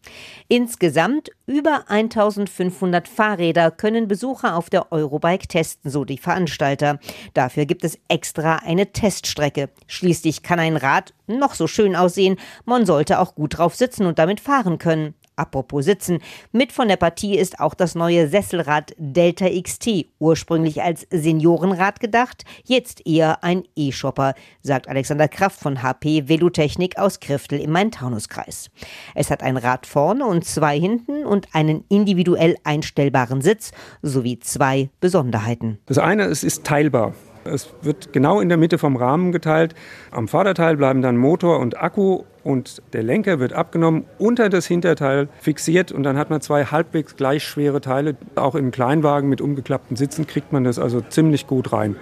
Insgesamt 0.49 1.31
über 1.47 1.89
1500 1.89 3.09
Fahrräder 3.09 3.71
können 3.71 4.07
Besucher 4.07 4.57
auf 4.57 4.69
der 4.69 4.93
Eurobike 4.93 5.49
testen, 5.49 5.91
so 5.91 6.05
die 6.05 6.19
Veranstalter. 6.19 6.99
Dafür 7.33 7.65
gibt 7.65 7.85
es 7.85 7.99
extra 8.09 8.57
eine 8.57 8.93
Teststrecke. 8.93 9.71
Schließlich 9.87 10.43
kann 10.43 10.61
ein 10.61 10.77
Rad 10.77 11.15
noch 11.27 11.55
so 11.55 11.67
schön 11.67 11.97
aussehen, 11.97 12.37
man 12.67 12.85
sollte 12.85 13.19
auch 13.19 13.35
gut 13.35 13.57
drauf 13.57 13.75
sitzen 13.75 14.05
und 14.05 14.19
damit 14.19 14.41
fahren 14.41 14.77
können. 14.77 15.15
Apropos 15.37 15.85
Sitzen. 15.85 16.19
Mit 16.53 16.73
von 16.73 16.89
der 16.89 16.97
Partie 16.97 17.37
ist 17.37 17.61
auch 17.61 17.75
das 17.75 17.95
neue 17.95 18.29
Sesselrad 18.29 18.95
Delta 18.99 19.47
XT, 19.49 20.07
ursprünglich 20.19 20.83
als 20.83 21.07
Seniorenrad 21.11 22.01
gedacht, 22.01 22.45
jetzt 22.65 23.07
eher 23.07 23.43
ein 23.43 23.65
E-Shopper, 23.75 24.35
sagt 24.63 24.89
Alexander 24.89 25.29
Kraft 25.29 25.61
von 25.61 25.83
HP 25.83 26.29
Velotechnik 26.29 26.99
aus 26.99 27.21
Kriftel 27.21 27.61
im 27.61 27.73
Main-Taunus-Kreis. 27.73 28.71
Es 29.15 29.31
hat 29.31 29.43
ein 29.43 29.57
Rad 29.57 29.87
vorne 29.87 30.25
und 30.27 30.45
zwei 30.45 30.79
hinten 30.79 31.25
und 31.25 31.49
einen 31.53 31.85
individuell 31.89 32.57
einstellbaren 32.65 33.41
Sitz 33.41 33.73
sowie 34.03 34.39
zwei 34.39 34.91
Besonderheiten. 35.01 35.79
Das 35.87 35.99
eine, 35.99 36.25
es 36.25 36.45
ist 36.45 36.65
teilbar. 36.65 37.15
Es 37.45 37.69
wird 37.83 38.13
genau 38.13 38.41
in 38.41 38.49
der 38.49 38.59
Mitte 38.59 38.79
vom 38.79 38.97
Rahmen 38.97 39.33
geteilt. 39.33 39.75
Am 40.11 40.29
Vorderteil 40.29 40.77
bleiben 40.77 41.03
dann 41.03 41.17
Motor 41.17 41.59
und 41.59 41.79
Akku 41.81 42.25
und 42.45 42.83
der 42.93 43.03
Lenker 43.03 43.41
wird 43.41 43.53
abgenommen, 43.53 44.05
unter 44.19 44.49
das 44.49 44.67
Hinterteil 44.67 45.29
fixiert 45.41 45.91
und 45.91 46.03
dann 46.03 46.17
hat 46.17 46.31
man 46.31 46.41
zwei 46.41 46.67
halbwegs 46.67 47.17
gleich 47.17 47.43
schwere 47.43 47.81
Teile. 47.81 48.17
Auch 48.37 48.55
im 48.55 48.71
Kleinwagen 48.71 49.29
mit 49.29 49.41
umgeklappten 49.41 49.97
Sitzen 49.97 50.27
kriegt 50.27 50.53
man 50.53 50.65
das 50.65 50.79
also 50.79 51.01
ziemlich 51.01 51.47
gut 51.47 51.73
rein. 51.73 51.97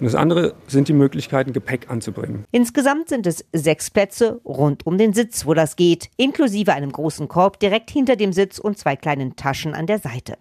Und 0.00 0.06
das 0.06 0.14
andere 0.16 0.54
sind 0.66 0.88
die 0.88 0.92
Möglichkeiten, 0.92 1.52
Gepäck 1.52 1.88
anzubringen. 1.88 2.44
Insgesamt 2.50 3.08
sind 3.08 3.26
es 3.26 3.44
sechs 3.52 3.90
Plätze 3.90 4.40
rund 4.44 4.86
um 4.86 4.98
den 4.98 5.12
Sitz, 5.12 5.46
wo 5.46 5.54
das 5.54 5.76
geht, 5.76 6.10
inklusive 6.16 6.72
einem 6.72 6.90
großen 6.90 7.28
Korb 7.28 7.60
direkt 7.60 7.90
hinter 7.90 8.16
dem 8.16 8.32
Sitz 8.32 8.58
und 8.58 8.76
zwei 8.76 8.96
kleinen 8.96 9.36
Taschen 9.36 9.74
an 9.74 9.86
der 9.86 10.00
Seite. 10.00 10.36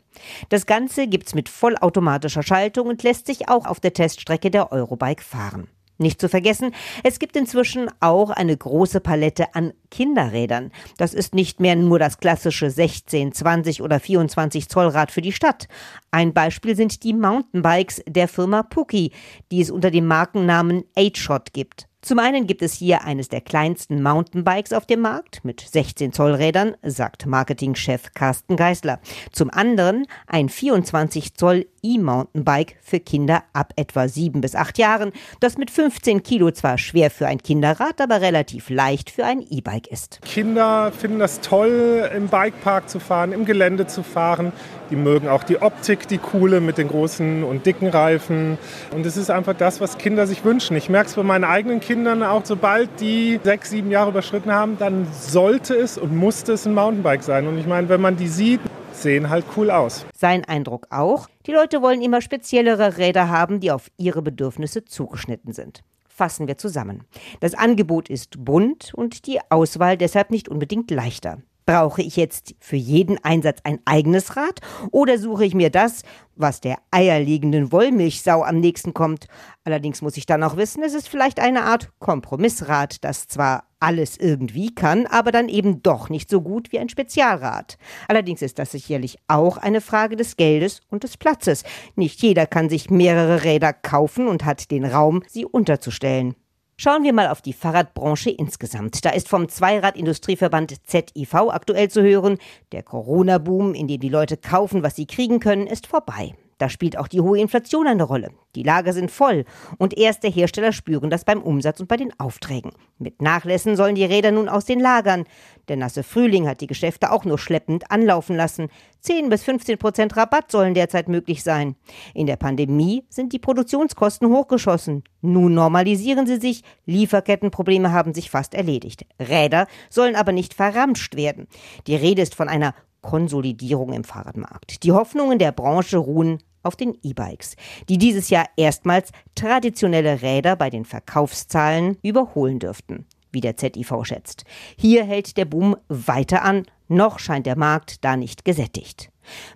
Das 0.49 0.65
Ganze 0.65 1.07
gibt's 1.07 1.35
mit 1.35 1.49
vollautomatischer 1.49 2.43
Schaltung 2.43 2.87
und 2.87 3.03
lässt 3.03 3.27
sich 3.27 3.49
auch 3.49 3.65
auf 3.65 3.79
der 3.79 3.93
Teststrecke 3.93 4.49
der 4.49 4.71
Eurobike 4.71 5.23
fahren. 5.23 5.67
Nicht 6.03 6.19
zu 6.19 6.27
vergessen, 6.27 6.75
es 7.03 7.17
gibt 7.17 7.37
inzwischen 7.37 7.89
auch 8.01 8.29
eine 8.29 8.55
große 8.55 8.99
Palette 8.99 9.55
an 9.55 9.71
Kinderrädern. 9.89 10.71
Das 10.97 11.13
ist 11.13 11.33
nicht 11.33 11.61
mehr 11.61 11.77
nur 11.77 11.97
das 11.97 12.17
klassische 12.17 12.69
16, 12.69 13.31
20 13.31 13.81
oder 13.81 14.01
24 14.01 14.67
Zoll 14.67 14.87
Rad 14.87 15.11
für 15.11 15.21
die 15.21 15.31
Stadt. 15.31 15.69
Ein 16.11 16.33
Beispiel 16.33 16.75
sind 16.75 17.03
die 17.03 17.13
Mountainbikes 17.13 18.03
der 18.05 18.27
Firma 18.27 18.63
Puki, 18.63 19.13
die 19.49 19.61
es 19.61 19.71
unter 19.71 19.91
dem 19.91 20.05
Markennamen 20.05 20.83
8-Shot 20.97 21.53
gibt. 21.53 21.87
Zum 22.03 22.19
einen 22.19 22.47
gibt 22.47 22.61
es 22.61 22.73
hier 22.73 23.05
eines 23.05 23.29
der 23.29 23.39
kleinsten 23.39 24.03
Mountainbikes 24.03 24.73
auf 24.73 24.85
dem 24.85 24.99
Markt 24.99 25.45
mit 25.45 25.61
16 25.61 26.11
Zoll 26.11 26.33
Rädern, 26.33 26.75
sagt 26.83 27.25
Marketingchef 27.25 28.11
Carsten 28.13 28.57
Geisler. 28.57 28.99
Zum 29.31 29.49
anderen 29.49 30.05
ein 30.27 30.49
24 30.49 31.35
Zoll 31.35 31.65
E-Mountainbike 31.81 32.75
für 32.81 32.99
Kinder 32.99 33.43
ab 33.53 33.71
etwa 33.77 34.09
7 34.09 34.41
bis 34.41 34.53
8 34.53 34.77
Jahren, 34.79 35.11
das 35.39 35.57
mit 35.57 35.71
15 35.71 36.23
Kilo 36.23 36.51
zwar 36.51 36.77
schwer 36.77 37.09
für 37.09 37.27
ein 37.27 37.41
Kinderrad, 37.41 38.01
aber 38.01 38.19
relativ 38.19 38.69
leicht 38.69 39.09
für 39.09 39.23
ein 39.23 39.41
E-Bike 39.49 39.87
ist. 39.87 40.19
Kinder 40.23 40.91
finden 40.91 41.19
das 41.19 41.39
toll, 41.39 42.09
im 42.13 42.27
Bikepark 42.27 42.89
zu 42.89 42.99
fahren, 42.99 43.31
im 43.31 43.45
Gelände 43.45 43.87
zu 43.87 44.03
fahren. 44.03 44.51
Die 44.89 44.95
mögen 44.97 45.29
auch 45.29 45.43
die 45.43 45.61
Optik, 45.61 46.07
die 46.07 46.17
coole 46.17 46.59
mit 46.59 46.77
den 46.77 46.89
großen 46.89 47.43
und 47.43 47.65
dicken 47.65 47.87
Reifen. 47.87 48.57
Und 48.91 49.05
es 49.05 49.17
ist 49.17 49.29
einfach 49.29 49.53
das, 49.53 49.81
was 49.81 49.97
Kinder 49.97 50.27
sich 50.27 50.43
wünschen. 50.43 50.75
Ich 50.77 50.89
merke 50.89 51.09
es 51.09 51.15
bei 51.15 51.23
meinen 51.23 51.45
eigenen 51.45 51.79
Kindern 51.79 51.92
auch, 52.23 52.45
sobald 52.45 52.99
die 52.99 53.39
sechs, 53.43 53.69
sieben 53.69 53.91
Jahre 53.91 54.09
überschritten 54.09 54.51
haben, 54.51 54.77
dann 54.77 55.07
sollte 55.11 55.75
es 55.75 55.97
und 55.97 56.15
musste 56.15 56.53
es 56.53 56.65
ein 56.65 56.73
Mountainbike 56.73 57.23
sein. 57.23 57.47
Und 57.47 57.57
ich 57.57 57.67
meine, 57.67 57.89
wenn 57.89 58.01
man 58.01 58.15
die 58.15 58.27
sieht, 58.27 58.61
sehen 58.91 59.29
halt 59.29 59.45
cool 59.55 59.71
aus. 59.71 60.05
Sein 60.15 60.45
Eindruck 60.45 60.87
auch, 60.89 61.27
die 61.45 61.51
Leute 61.51 61.81
wollen 61.81 62.01
immer 62.01 62.21
speziellere 62.21 62.97
Räder 62.97 63.29
haben, 63.29 63.59
die 63.59 63.71
auf 63.71 63.89
ihre 63.97 64.21
Bedürfnisse 64.21 64.85
zugeschnitten 64.85 65.53
sind. 65.53 65.81
Fassen 66.07 66.47
wir 66.47 66.57
zusammen. 66.57 67.03
Das 67.39 67.55
Angebot 67.55 68.09
ist 68.09 68.45
bunt 68.45 68.93
und 68.93 69.25
die 69.25 69.39
Auswahl 69.49 69.97
deshalb 69.97 70.29
nicht 70.29 70.47
unbedingt 70.47 70.91
leichter. 70.91 71.39
Brauche 71.65 72.01
ich 72.01 72.17
jetzt 72.17 72.55
für 72.59 72.75
jeden 72.75 73.23
Einsatz 73.23 73.59
ein 73.63 73.79
eigenes 73.85 74.35
Rad 74.35 74.59
oder 74.91 75.17
suche 75.17 75.45
ich 75.45 75.55
mir 75.55 75.69
das, 75.69 76.03
was 76.35 76.59
der 76.59 76.77
eierlegenden 76.91 77.71
Wollmilchsau 77.71 78.43
am 78.43 78.59
nächsten 78.59 78.93
kommt? 78.93 79.27
Allerdings 79.63 80.01
muss 80.01 80.17
ich 80.17 80.25
dann 80.25 80.43
auch 80.43 80.57
wissen, 80.57 80.83
es 80.83 80.93
ist 80.93 81.07
vielleicht 81.07 81.39
eine 81.39 81.63
Art 81.63 81.91
Kompromissrad, 81.99 83.03
das 83.03 83.27
zwar 83.27 83.65
alles 83.79 84.17
irgendwie 84.17 84.73
kann, 84.73 85.05
aber 85.07 85.31
dann 85.31 85.49
eben 85.49 85.83
doch 85.83 86.09
nicht 86.09 86.29
so 86.29 86.41
gut 86.41 86.71
wie 86.71 86.79
ein 86.79 86.89
Spezialrad. 86.89 87.77
Allerdings 88.07 88.41
ist 88.41 88.59
das 88.59 88.71
sicherlich 88.71 89.17
auch 89.27 89.57
eine 89.57 89.81
Frage 89.81 90.15
des 90.15 90.37
Geldes 90.37 90.81
und 90.89 91.03
des 91.03 91.17
Platzes. 91.17 91.63
Nicht 91.95 92.21
jeder 92.21 92.45
kann 92.45 92.69
sich 92.69 92.89
mehrere 92.89 93.43
Räder 93.43 93.73
kaufen 93.73 94.27
und 94.27 94.45
hat 94.45 94.71
den 94.71 94.85
Raum, 94.85 95.23
sie 95.27 95.45
unterzustellen. 95.45 96.35
Schauen 96.75 97.03
wir 97.03 97.13
mal 97.13 97.27
auf 97.27 97.41
die 97.41 97.53
Fahrradbranche 97.53 98.31
insgesamt. 98.31 99.05
Da 99.05 99.11
ist 99.11 99.29
vom 99.29 99.47
Zweiradindustrieverband 99.47 100.87
ZIV 100.87 101.33
aktuell 101.49 101.89
zu 101.89 102.01
hören, 102.01 102.39
der 102.71 102.81
Corona-Boom, 102.81 103.75
in 103.75 103.87
dem 103.87 103.99
die 103.99 104.09
Leute 104.09 104.37
kaufen, 104.37 104.81
was 104.81 104.95
sie 104.95 105.05
kriegen 105.05 105.39
können, 105.39 105.67
ist 105.67 105.85
vorbei. 105.85 106.35
Da 106.63 106.69
spielt 106.69 106.97
auch 106.97 107.09
die 107.09 107.19
hohe 107.19 107.41
Inflation 107.41 107.87
eine 107.87 108.03
Rolle. 108.03 108.29
Die 108.55 108.63
Lager 108.63 108.93
sind 108.93 109.11
voll 109.11 109.43
und 109.79 109.97
erste 109.97 110.29
Hersteller 110.29 110.71
spüren 110.71 111.09
das 111.09 111.25
beim 111.25 111.41
Umsatz 111.41 111.81
und 111.81 111.89
bei 111.89 111.97
den 111.97 112.17
Aufträgen. 112.21 112.71
Mit 112.99 113.21
Nachlässen 113.21 113.75
sollen 113.75 113.95
die 113.95 114.05
Räder 114.05 114.31
nun 114.31 114.47
aus 114.47 114.63
den 114.63 114.79
Lagern. 114.79 115.25
Der 115.67 115.75
nasse 115.75 116.03
Frühling 116.03 116.47
hat 116.47 116.61
die 116.61 116.67
Geschäfte 116.67 117.11
auch 117.11 117.25
nur 117.25 117.37
schleppend 117.37 117.91
anlaufen 117.91 118.37
lassen. 118.37 118.69
10 119.01 119.27
bis 119.27 119.43
15 119.43 119.77
Prozent 119.77 120.15
Rabatt 120.15 120.51
sollen 120.51 120.73
derzeit 120.73 121.09
möglich 121.09 121.43
sein. 121.43 121.75
In 122.13 122.27
der 122.27 122.37
Pandemie 122.37 123.03
sind 123.09 123.33
die 123.33 123.39
Produktionskosten 123.39 124.29
hochgeschossen. 124.29 125.03
Nun 125.19 125.53
normalisieren 125.53 126.25
sie 126.25 126.37
sich. 126.37 126.63
Lieferkettenprobleme 126.85 127.91
haben 127.91 128.13
sich 128.13 128.29
fast 128.29 128.53
erledigt. 128.53 129.05
Räder 129.19 129.67
sollen 129.89 130.15
aber 130.15 130.31
nicht 130.31 130.53
verramscht 130.53 131.17
werden. 131.17 131.47
Die 131.87 131.97
Rede 131.97 132.21
ist 132.21 132.35
von 132.35 132.47
einer 132.47 132.73
Konsolidierung 133.01 133.91
im 133.91 134.05
Fahrradmarkt. 134.05 134.83
Die 134.83 134.93
Hoffnungen 134.93 135.37
der 135.37 135.51
Branche 135.51 135.97
ruhen 135.97 136.39
auf 136.63 136.75
den 136.75 136.97
E-Bikes, 137.03 137.55
die 137.89 137.97
dieses 137.97 138.29
Jahr 138.29 138.45
erstmals 138.57 139.11
traditionelle 139.35 140.21
Räder 140.21 140.55
bei 140.55 140.69
den 140.69 140.85
Verkaufszahlen 140.85 141.97
überholen 142.01 142.59
dürften, 142.59 143.05
wie 143.31 143.41
der 143.41 143.57
ZIV 143.57 143.93
schätzt. 144.03 144.45
Hier 144.77 145.03
hält 145.03 145.37
der 145.37 145.45
Boom 145.45 145.75
weiter 145.89 146.43
an, 146.43 146.65
noch 146.87 147.19
scheint 147.19 147.45
der 147.45 147.57
Markt 147.57 148.03
da 148.03 148.17
nicht 148.17 148.45
gesättigt. 148.45 149.09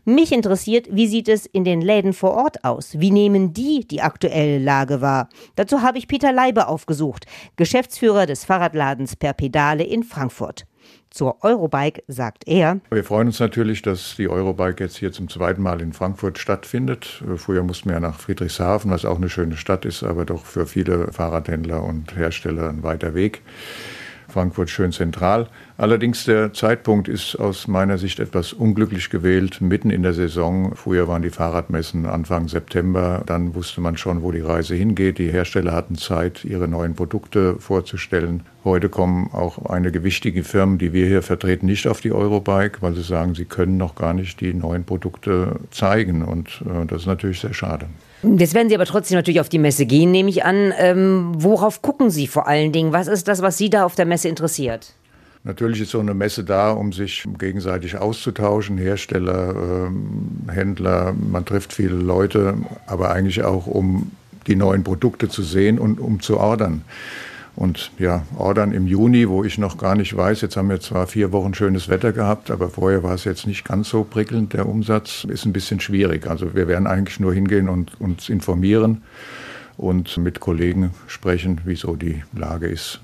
Mich 0.06 0.32
interessiert, 0.32 0.88
wie 0.92 1.08
sieht 1.08 1.28
es 1.28 1.46
in 1.46 1.64
den 1.64 1.82
Läden 1.82 2.14
vor 2.14 2.32
Ort 2.32 2.64
aus? 2.64 3.00
Wie 3.00 3.12
nehmen 3.12 3.54
die 3.54 3.86
die 3.86 4.02
aktuelle 4.02 4.60
Lage 4.60 5.02
wahr? 5.02 5.30
Dazu 5.56 5.82
habe 5.82 5.98
ich 5.98 6.08
Peter 6.08 6.32
Leibe 6.32 6.68
aufgesucht, 6.68 7.26
Geschäftsführer 7.58 8.26
des 8.26 8.46
Fahrradladens 8.46 9.16
Per 9.16 9.34
Pedale 9.34 9.84
in 9.84 10.04
Frankfurt. 10.04 10.66
Zur 11.10 11.44
Eurobike 11.44 12.04
sagt 12.08 12.48
er. 12.48 12.80
Wir 12.90 13.04
freuen 13.04 13.28
uns 13.28 13.40
natürlich, 13.40 13.82
dass 13.82 14.16
die 14.18 14.30
Eurobike 14.30 14.84
jetzt 14.84 14.98
hier 14.98 15.12
zum 15.12 15.30
zweiten 15.30 15.62
Mal 15.62 15.82
in 15.82 15.94
Frankfurt 15.94 16.38
stattfindet. 16.38 17.24
Früher 17.38 17.64
mussten 17.64 17.90
wir 17.90 18.00
nach 18.00 18.20
Friedrichshafen, 18.20 18.92
was 18.92 19.06
auch 19.06 19.18
eine 19.18 19.30
schöne 19.30 19.58
Stadt 19.58 19.86
ist, 19.86 20.04
aber 20.04 20.26
doch 20.26 20.46
für 20.46 20.66
viele 20.66 21.12
Fahrradhändler 21.12 21.84
und 21.84 22.16
Hersteller 22.16 22.70
ein 22.70 22.84
weiter 22.84 23.14
Weg. 23.14 23.42
Frankfurt 24.28 24.70
schön 24.70 24.92
zentral. 24.92 25.48
Allerdings 25.80 26.26
der 26.26 26.54
Zeitpunkt 26.54 27.08
ist 27.08 27.36
aus 27.36 27.68
meiner 27.68 28.00
Sicht 28.00 28.20
etwas 28.20 28.52
unglücklich 28.52 29.12
gewählt, 29.12 29.62
mitten 29.62 29.92
in 29.92 30.02
der 30.02 30.16
Saison. 30.16 30.74
Früher 30.76 31.08
waren 31.08 31.22
die 31.22 31.30
Fahrradmessen 31.30 32.08
Anfang 32.08 32.48
September, 32.48 33.22
dann 33.28 33.54
wusste 33.54 33.80
man 33.80 33.96
schon, 33.96 34.24
wo 34.24 34.32
die 34.32 34.42
Reise 34.42 34.74
hingeht. 34.74 35.20
Die 35.20 35.30
Hersteller 35.32 35.74
hatten 35.74 35.96
Zeit, 35.96 36.44
ihre 36.44 36.68
neuen 36.68 36.96
Produkte 36.96 37.58
vorzustellen. 37.60 38.42
Heute 38.64 38.90
kommen 38.90 39.30
auch 39.32 39.70
einige 39.70 40.04
wichtige 40.04 40.44
Firmen, 40.44 40.80
die 40.80 40.94
wir 40.94 41.06
hier 41.06 41.22
vertreten, 41.22 41.68
nicht 41.68 41.88
auf 41.88 42.02
die 42.02 42.12
Eurobike, 42.12 42.82
weil 42.82 42.96
sie 42.96 43.04
sagen, 43.04 43.36
sie 43.36 43.46
können 43.46 43.78
noch 43.78 43.94
gar 43.94 44.16
nicht 44.16 44.42
die 44.42 44.56
neuen 44.56 44.84
Produkte 44.84 45.60
zeigen. 45.70 46.24
Und 46.24 46.64
äh, 46.66 46.88
das 46.88 47.02
ist 47.02 47.08
natürlich 47.08 47.40
sehr 47.40 47.54
schade. 47.54 47.86
Jetzt 48.24 48.56
werden 48.56 48.68
Sie 48.68 48.76
aber 48.76 48.86
trotzdem 48.86 49.16
natürlich 49.16 49.40
auf 49.40 49.50
die 49.50 49.60
Messe 49.60 49.86
gehen, 49.86 50.10
nehme 50.10 50.32
ich 50.32 50.44
an. 50.44 50.74
Ähm, 50.80 51.34
worauf 51.36 51.84
gucken 51.84 52.10
Sie 52.10 52.26
vor 52.26 52.48
allen 52.48 52.72
Dingen? 52.72 52.94
Was 52.94 53.08
ist 53.08 53.28
das, 53.28 53.44
was 53.44 53.60
Sie 53.60 53.70
da 53.70 53.86
auf 53.86 53.94
der 53.94 54.08
Messe 54.08 54.28
interessiert? 54.28 54.96
Natürlich 55.48 55.80
ist 55.80 55.92
so 55.92 56.01
eine 56.01 56.13
Messe 56.13 56.44
da, 56.44 56.72
um 56.72 56.92
sich 56.92 57.25
gegenseitig 57.39 57.98
auszutauschen, 57.98 58.77
Hersteller, 58.77 59.88
ähm, 59.88 60.42
Händler, 60.51 61.13
man 61.13 61.46
trifft 61.46 61.72
viele 61.72 61.96
Leute, 61.96 62.56
aber 62.86 63.12
eigentlich 63.12 63.44
auch, 63.44 63.66
um 63.66 64.12
die 64.48 64.58
neuen 64.58 64.84
Produkte 64.84 65.30
zu 65.30 65.44
sehen 65.44 65.80
und 65.80 66.01
um 66.01 66.20
zu 66.20 66.38
ordern. 66.38 66.82
Und 67.56 67.92
ja, 67.98 68.25
ordern 68.38 68.74
im 68.74 68.88
Juni, 68.88 69.30
wo 69.30 69.46
ich 69.46 69.58
noch 69.58 69.77
gar 69.77 69.96
nicht 69.96 70.18
weiß, 70.18 70.42
jetzt 70.42 70.58
haben 70.58 70.70
wir 70.70 70.82
zwar 70.82 71.08
vier 71.08 71.32
Wochen 71.32 71.54
schönes 71.54 71.88
Wetter 71.88 72.12
gehabt, 72.12 72.51
aber 72.51 72.68
vorher 72.70 73.01
war 73.04 73.13
es 73.13 73.24
jetzt 73.24 73.48
nicht 73.48 73.63
ganz 73.63 73.88
so 73.88 74.04
prickelnd, 74.04 74.51
der 74.51 74.68
Umsatz 74.68 75.24
ist 75.24 75.46
ein 75.46 75.54
bisschen 75.54 75.80
schwierig. 75.80 76.27
Also 76.27 76.56
wir 76.56 76.68
werden 76.68 76.88
eigentlich 76.88 77.22
nur 77.22 77.34
hingehen 77.34 77.70
und 77.70 78.01
uns 78.01 78.27
informieren 78.27 79.01
und 79.77 80.18
mit 80.18 80.42
Kollegen 80.42 80.92
sprechen, 81.08 81.62
wieso 81.63 81.96
die 81.96 82.22
Lage 82.36 82.68
ist. 82.68 83.00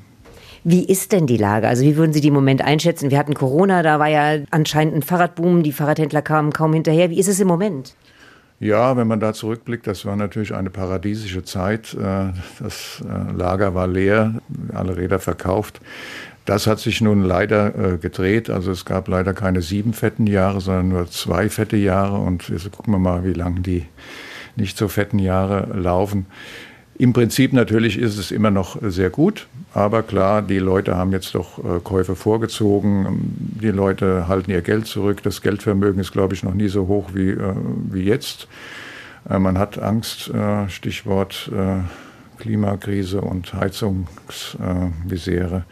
Wie 0.64 0.86
ist 0.86 1.12
denn 1.12 1.28
die 1.28 1.38
Lage? 1.38 1.68
Also 1.68 1.84
wie 1.84 1.98
würden 1.98 2.14
Sie 2.14 2.22
die 2.22 2.30
im 2.30 2.34
Moment 2.34 2.62
einschätzen? 2.62 3.12
Wir 3.12 3.18
hatten 3.18 3.34
Corona, 3.34 3.84
da 3.84 4.00
war 4.00 4.08
ja 4.08 4.44
anscheinend 4.50 4.96
ein 4.96 5.02
Fahrradboom, 5.02 5.62
die 5.62 5.74
Fahrradhändler 5.74 6.22
kamen 6.22 6.54
kaum 6.54 6.74
hinterher. 6.74 7.10
Wie 7.10 7.20
ist 7.20 7.28
es 7.28 7.40
im 7.40 7.48
Moment? 7.48 7.96
Ja, 8.60 8.96
wenn 8.96 9.08
man 9.08 9.20
da 9.20 9.34
zurückblickt, 9.34 9.88
das 9.88 10.06
war 10.06 10.16
natürlich 10.16 10.54
eine 10.54 10.70
paradiesische 10.70 11.44
Zeit. 11.44 11.94
Äh, 11.96 12.32
das 12.62 13.04
äh, 13.04 13.32
Lager 13.34 13.76
war 13.76 13.88
leer, 13.88 14.36
alle 14.74 14.96
Räder 14.96 15.20
verkauft. 15.20 15.82
Das 16.46 16.66
hat 16.66 16.80
sich 16.80 17.02
nun 17.02 17.24
leider 17.24 17.94
äh, 17.94 17.98
gedreht. 17.98 18.50
Also 18.50 18.72
es 18.72 18.86
gab 18.86 19.10
leider 19.10 19.34
keine 19.34 19.62
sieben 19.62 19.92
fetten 19.94 20.28
Jahre, 20.28 20.62
sondern 20.62 20.90
nur 20.90 21.10
zwei 21.10 21.50
fette 21.50 21.76
Jahre. 21.76 22.18
Und 22.18 22.48
jetzt 22.48 22.72
gucken 22.72 22.94
wir 22.94 23.00
mal, 23.00 23.26
wie 23.26 23.34
lange 23.34 23.60
die 23.60 23.86
nicht 24.56 24.78
so 24.78 24.88
fetten 24.88 25.20
Jahre 25.20 25.78
laufen. 25.78 26.26
Im 26.96 27.12
Prinzip 27.12 27.54
natürlich 27.54 27.98
ist 27.98 28.20
es 28.20 28.30
immer 28.30 28.52
noch 28.52 28.78
sehr 28.82 29.10
gut, 29.10 29.48
aber 29.74 30.04
klar, 30.04 30.44
die 30.44 30.60
Leute 30.60 30.96
haben 30.96 31.12
jetzt 31.12 31.34
doch 31.34 31.58
äh, 31.58 31.80
Käufe 31.84 32.16
vorgezogen. 32.16 33.36
Die 33.60 33.72
Leute 33.72 34.28
halten 34.28 34.52
ihr 34.52 34.62
Geld 34.62 34.86
zurück. 34.86 35.24
Das 35.24 35.42
Geldvermögen 35.42 36.00
ist, 36.00 36.12
glaube 36.12 36.36
ich, 36.36 36.44
noch 36.44 36.54
nie 36.54 36.68
so 36.68 36.88
hoch 36.88 37.10
wie, 37.14 37.32
äh, 37.32 37.56
wie 37.90 38.04
jetzt. 38.04 38.48
Äh, 39.28 39.40
man 39.40 39.58
hat 39.58 39.80
Angst, 39.80 40.32
Stichwort 40.68 41.52
Klimakrise 42.38 43.22
und 43.22 43.54
Heizungsmisere. 43.54 45.64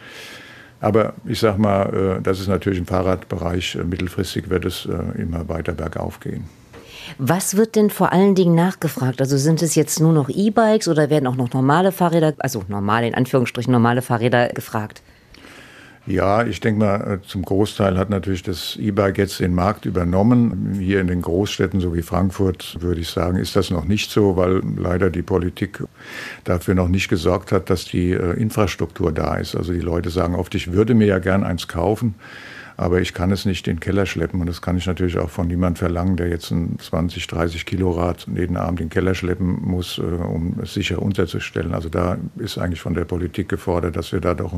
Aber 0.79 1.13
ich 1.25 1.39
sage 1.39 1.61
mal, 1.61 2.21
das 2.23 2.39
ist 2.39 2.47
natürlich 2.47 2.79
im 2.79 2.87
Fahrradbereich, 2.87 3.77
mittelfristig 3.83 4.49
wird 4.49 4.65
es 4.65 4.87
immer 5.17 5.47
weiter 5.49 5.73
bergauf 5.73 6.19
gehen. 6.19 6.45
Was 7.17 7.57
wird 7.57 7.75
denn 7.75 7.89
vor 7.89 8.11
allen 8.11 8.35
Dingen 8.35 8.55
nachgefragt? 8.55 9.21
Also 9.21 9.37
sind 9.37 9.61
es 9.61 9.75
jetzt 9.75 9.99
nur 9.99 10.13
noch 10.13 10.29
E-Bikes 10.29 10.87
oder 10.87 11.09
werden 11.09 11.27
auch 11.27 11.35
noch 11.35 11.53
normale 11.53 11.91
Fahrräder, 11.91 12.33
also 12.39 12.63
normale 12.67 13.07
in 13.07 13.15
Anführungsstrichen 13.15 13.71
normale 13.71 14.01
Fahrräder 14.01 14.49
gefragt? 14.49 15.01
Ja, 16.07 16.43
ich 16.43 16.59
denke 16.59 16.79
mal, 16.79 17.19
äh, 17.19 17.27
zum 17.27 17.43
Großteil 17.43 17.95
hat 17.95 18.09
natürlich 18.09 18.41
das 18.41 18.75
E-Bike 18.75 19.19
jetzt 19.19 19.39
den 19.39 19.53
Markt 19.53 19.85
übernommen. 19.85 20.77
Hier 20.79 20.99
in 20.99 21.05
den 21.05 21.21
Großstädten, 21.21 21.79
so 21.79 21.93
wie 21.93 22.01
Frankfurt, 22.01 22.77
würde 22.81 23.01
ich 23.01 23.09
sagen, 23.09 23.37
ist 23.37 23.55
das 23.55 23.69
noch 23.69 23.85
nicht 23.85 24.09
so, 24.09 24.35
weil 24.35 24.61
leider 24.77 25.11
die 25.11 25.21
Politik 25.21 25.83
dafür 26.43 26.73
noch 26.73 26.87
nicht 26.87 27.07
gesorgt 27.07 27.51
hat, 27.51 27.69
dass 27.69 27.85
die 27.85 28.11
äh, 28.13 28.33
Infrastruktur 28.33 29.11
da 29.11 29.35
ist. 29.35 29.55
Also 29.55 29.73
die 29.73 29.79
Leute 29.79 30.09
sagen 30.09 30.33
oft, 30.33 30.55
ich 30.55 30.73
würde 30.73 30.95
mir 30.95 31.05
ja 31.05 31.19
gern 31.19 31.43
eins 31.43 31.67
kaufen 31.67 32.15
aber 32.77 33.01
ich 33.01 33.13
kann 33.13 33.31
es 33.31 33.45
nicht 33.45 33.67
in 33.67 33.75
den 33.75 33.79
Keller 33.79 34.05
schleppen 34.05 34.39
und 34.41 34.47
das 34.47 34.61
kann 34.61 34.77
ich 34.77 34.85
natürlich 34.85 35.17
auch 35.17 35.29
von 35.29 35.47
niemandem 35.47 35.77
verlangen, 35.77 36.17
der 36.17 36.27
jetzt 36.27 36.51
ein 36.51 36.77
20, 36.79 37.27
30 37.27 37.65
Kilo 37.65 37.91
Rad 37.91 38.27
jeden 38.35 38.57
Abend 38.57 38.79
in 38.79 38.87
den 38.87 38.91
Keller 38.91 39.15
schleppen 39.15 39.59
muss, 39.61 39.97
äh, 39.97 40.01
um 40.01 40.55
es 40.61 40.73
sicher 40.73 41.01
unterzustellen. 41.01 41.73
Also 41.73 41.89
da 41.89 42.17
ist 42.37 42.57
eigentlich 42.57 42.81
von 42.81 42.93
der 42.93 43.05
Politik 43.05 43.49
gefordert, 43.49 43.95
dass 43.95 44.11
wir 44.11 44.19
da 44.19 44.33
doch 44.33 44.53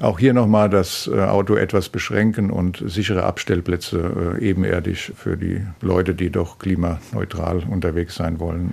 auch 0.00 0.18
hier 0.18 0.34
nochmal 0.34 0.70
das 0.70 1.10
äh, 1.12 1.20
Auto 1.20 1.54
etwas 1.54 1.88
beschränken 1.88 2.50
und 2.50 2.82
sichere 2.86 3.24
Abstellplätze 3.24 4.36
äh, 4.38 4.44
ebenerdig 4.44 5.12
für 5.16 5.36
die 5.36 5.62
Leute, 5.80 6.14
die 6.14 6.30
doch 6.30 6.58
klimaneutral 6.58 7.64
unterwegs 7.68 8.14
sein 8.14 8.40
wollen, 8.40 8.72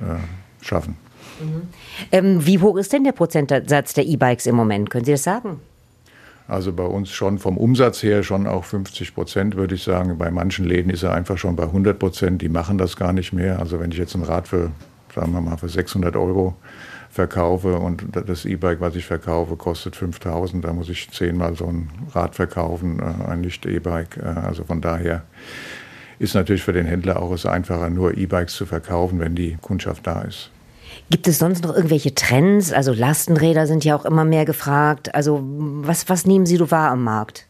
schaffen. 0.62 0.98
Mhm. 1.40 1.62
Ähm, 2.12 2.46
wie 2.46 2.60
hoch 2.60 2.78
ist 2.78 2.94
denn 2.94 3.04
der 3.04 3.12
Prozentsatz 3.12 3.94
der 3.94 4.06
E-Bikes 4.06 4.46
im 4.46 4.56
Moment? 4.56 4.90
Können 4.90 5.06
Sie 5.06 5.12
das 5.12 5.24
sagen? 5.24 5.60
Also 6.48 6.74
bei 6.74 6.84
uns 6.84 7.10
schon 7.12 7.40
vom 7.40 7.58
Umsatz 7.58 8.04
her 8.04 8.22
schon 8.22 8.46
auch 8.46 8.66
50 8.66 9.16
Prozent, 9.16 9.56
würde 9.56 9.76
ich 9.76 9.84
sagen. 9.84 10.18
Bei 10.18 10.30
manchen 10.30 10.66
Läden 10.66 10.92
ist 10.92 11.04
er 11.04 11.14
einfach 11.14 11.38
schon 11.38 11.56
bei 11.56 11.64
100 11.64 11.98
Prozent. 11.98 12.42
Die 12.42 12.50
machen 12.50 12.78
das 12.78 12.98
gar 12.98 13.14
nicht 13.14 13.34
mehr. 13.34 13.60
Also 13.60 13.80
wenn 13.80 13.92
ich 13.92 13.98
jetzt 13.98 14.14
ein 14.16 14.22
Rad 14.22 14.48
für, 14.48 14.72
sagen 15.14 15.32
wir 15.32 15.42
mal, 15.42 15.58
für 15.58 15.70
600 15.70 16.16
Euro 16.16 16.56
verkaufe 17.10 17.78
und 17.78 18.04
das 18.14 18.46
E-Bike, 18.46 18.82
was 18.82 18.96
ich 18.96 19.06
verkaufe, 19.06 19.56
kostet 19.56 19.96
5000, 19.96 20.64
da 20.64 20.74
muss 20.74 20.90
ich 20.90 21.10
zehnmal 21.12 21.56
so 21.56 21.66
ein 21.66 21.90
Rad 22.14 22.36
verkaufen, 22.36 23.00
äh, 23.00 23.32
ein 23.32 23.42
Nicht-E-Bike. 23.42 24.18
Äh, 24.18 24.26
also 24.26 24.66
von 24.66 24.82
daher 24.82 25.24
ist 26.20 26.36
natürlich 26.36 26.62
für 26.62 26.74
den 26.74 26.86
Händler 26.86 27.22
auch 27.22 27.32
es 27.32 27.46
einfacher, 27.46 27.90
nur 27.90 28.18
E-Bikes 28.18 28.56
zu 28.56 28.66
verkaufen, 28.66 29.20
wenn 29.20 29.34
die 29.34 29.58
Kundschaft 29.62 30.06
da 30.06 30.22
ist. 30.22 30.52
Gibt 31.10 31.28
es 31.28 31.40
sonst 31.40 31.64
noch 31.64 31.76
irgendwelche 31.76 32.16
Trends? 32.16 32.74
Also 32.74 32.94
Lastenräder 32.94 33.68
sind 33.68 33.86
ja 33.86 33.96
auch 33.96 34.06
immer 34.06 34.26
mehr 34.26 34.46
gefragt. 34.46 35.14
Also 35.14 35.42
was, 35.44 36.10
was 36.10 36.26
nehmen 36.26 36.46
Sie 36.46 36.58
so 36.58 36.72
wahr 36.72 36.92
am 36.92 37.04
Markt? 37.04 37.48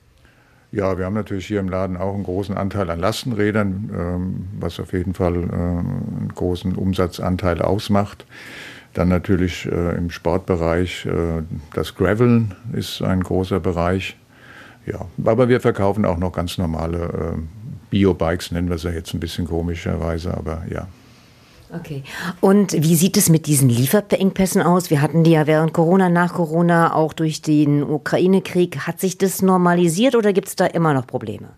Ja, 0.71 0.97
wir 0.97 1.05
haben 1.05 1.13
natürlich 1.13 1.47
hier 1.47 1.61
im 1.61 1.69
Laden 1.69 1.95
auch 1.95 2.13
einen 2.13 2.23
großen 2.23 2.57
Anteil 2.57 2.89
an 2.89 2.99
Lastenrädern, 2.99 3.89
ähm, 3.93 4.47
was 4.59 4.77
auf 4.79 4.91
jeden 4.91 5.13
Fall 5.13 5.35
äh, 5.35 5.37
einen 5.37 6.31
großen 6.35 6.75
Umsatzanteil 6.75 7.61
ausmacht. 7.61 8.25
Dann 8.93 9.07
natürlich 9.07 9.65
äh, 9.67 9.95
im 9.95 10.09
Sportbereich 10.09 11.05
äh, 11.05 11.43
das 11.73 11.95
Graveln 11.95 12.55
ist 12.73 13.01
ein 13.01 13.23
großer 13.23 13.61
Bereich. 13.61 14.17
Ja, 14.85 15.05
aber 15.23 15.47
wir 15.47 15.61
verkaufen 15.61 16.03
auch 16.03 16.17
noch 16.17 16.33
ganz 16.33 16.59
normale 16.59 17.37
Bio-Bikes, 17.89 18.51
nennen 18.51 18.69
wir 18.69 18.77
sie 18.77 18.89
jetzt 18.89 19.15
ein 19.15 19.19
bisschen 19.19 19.47
komischerweise, 19.47 20.35
aber 20.35 20.63
ja. 20.69 20.87
Okay. 21.79 22.03
Und 22.41 22.73
wie 22.73 22.95
sieht 22.95 23.17
es 23.17 23.29
mit 23.29 23.47
diesen 23.47 23.69
Lieferengpässen 23.69 24.61
aus? 24.61 24.89
Wir 24.89 25.01
hatten 25.01 25.23
die 25.23 25.31
ja 25.31 25.47
während 25.47 25.73
Corona, 25.73 26.09
nach 26.09 26.33
Corona, 26.33 26.93
auch 26.93 27.13
durch 27.13 27.41
den 27.41 27.83
Ukraine-Krieg. 27.83 28.87
Hat 28.87 28.99
sich 28.99 29.17
das 29.17 29.41
normalisiert 29.41 30.15
oder 30.15 30.33
gibt 30.33 30.47
es 30.47 30.55
da 30.55 30.65
immer 30.65 30.93
noch 30.93 31.07
Probleme? 31.07 31.49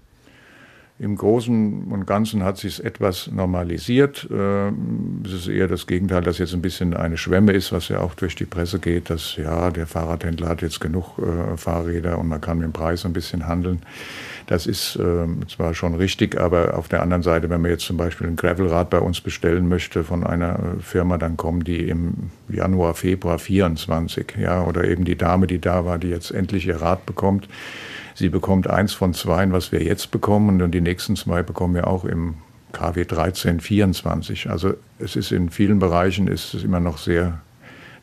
Im 1.00 1.16
Großen 1.16 1.92
und 1.92 2.08
Ganzen 2.08 2.44
hat 2.44 2.58
sich 2.58 2.84
etwas 2.84 3.30
normalisiert. 3.32 4.28
Ähm, 4.32 5.22
es 5.24 5.32
ist 5.32 5.48
eher 5.48 5.68
das 5.68 5.86
Gegenteil, 5.86 6.24
dass 6.24 6.40
jetzt 6.40 6.56
ein 6.56 6.62
bisschen 6.64 6.96
eine 6.96 7.18
Schwemme 7.18 7.52
ist, 7.52 7.72
was 7.72 7.90
ja 7.90 8.00
auch 8.00 8.16
durch 8.16 8.34
die 8.34 8.46
Presse 8.46 8.80
geht, 8.80 9.12
dass 9.12 9.36
ja, 9.36 9.70
der 9.70 9.86
Fahrradhändler 9.86 10.50
hat 10.50 10.64
jetzt 10.64 10.80
genug 10.80 11.20
äh, 11.20 11.56
Fahrräder 11.56 12.18
und 12.18 12.28
man 12.28 12.42
kann 12.42 12.58
mit 12.58 12.66
dem 12.66 12.74
Preis 12.74 13.06
ein 13.06 13.14
bisschen 13.14 13.48
handeln. 13.48 13.84
Das 14.48 14.66
ist 14.66 14.96
äh, 14.96 15.28
zwar 15.48 15.76
schon 15.76 15.94
richtig, 15.94 16.40
aber 16.40 16.76
auf 16.76 16.88
der 16.88 17.04
anderen 17.04 17.22
Seite, 17.22 17.48
wenn 17.52 17.62
man 17.62 17.70
jetzt 17.70 17.86
zum 17.86 17.98
Beispiel 17.98 18.26
ein 18.26 18.36
Gravelrad 18.36 18.90
bei 18.90 19.00
uns 19.00 19.22
bestellen 19.22 19.70
möchte 19.70 20.04
von 20.04 20.24
einer 20.24 20.56
äh, 20.56 20.82
Firma, 20.82 21.20
dann 21.20 21.38
kommen 21.38 21.64
die 21.64 21.90
im 21.90 22.32
Januar, 22.50 22.96
Februar 22.96 23.38
24, 23.38 24.34
ja, 24.40 24.64
oder 24.64 24.86
eben 24.86 25.06
die 25.06 25.18
Dame, 25.18 25.46
die 25.46 25.60
da 25.60 25.86
war, 25.86 26.00
die 26.00 26.10
jetzt 26.10 26.32
endlich 26.32 26.66
ihr 26.66 26.82
Rad 26.82 27.06
bekommt 27.06 27.48
Sie 28.18 28.30
bekommt 28.30 28.68
eins 28.68 28.94
von 28.94 29.14
zwei, 29.14 29.52
was 29.52 29.72
wir 29.72 29.84
jetzt 29.84 30.10
bekommen, 30.10 30.64
und 30.64 30.72
die 30.72 30.82
nächsten 30.82 31.16
zwei 31.16 31.44
bekommen 31.44 31.76
wir 31.76 31.86
auch 31.86 32.04
im 32.04 32.34
KW 32.72 33.02
1324. 33.02 34.50
Also 34.50 34.74
es 34.98 35.16
ist 35.16 35.32
in 35.32 35.52
vielen 35.52 35.78
Bereichen 35.78 36.26
ist 36.26 36.56
es 36.56 36.64
immer 36.64 36.80
noch 36.80 36.98
sehr 36.98 37.42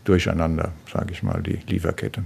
durcheinander, 0.05 0.71
sage 0.93 1.11
ich 1.11 1.25
mal, 1.25 1.43
die 1.43 1.59
Lieferkette. 1.67 2.23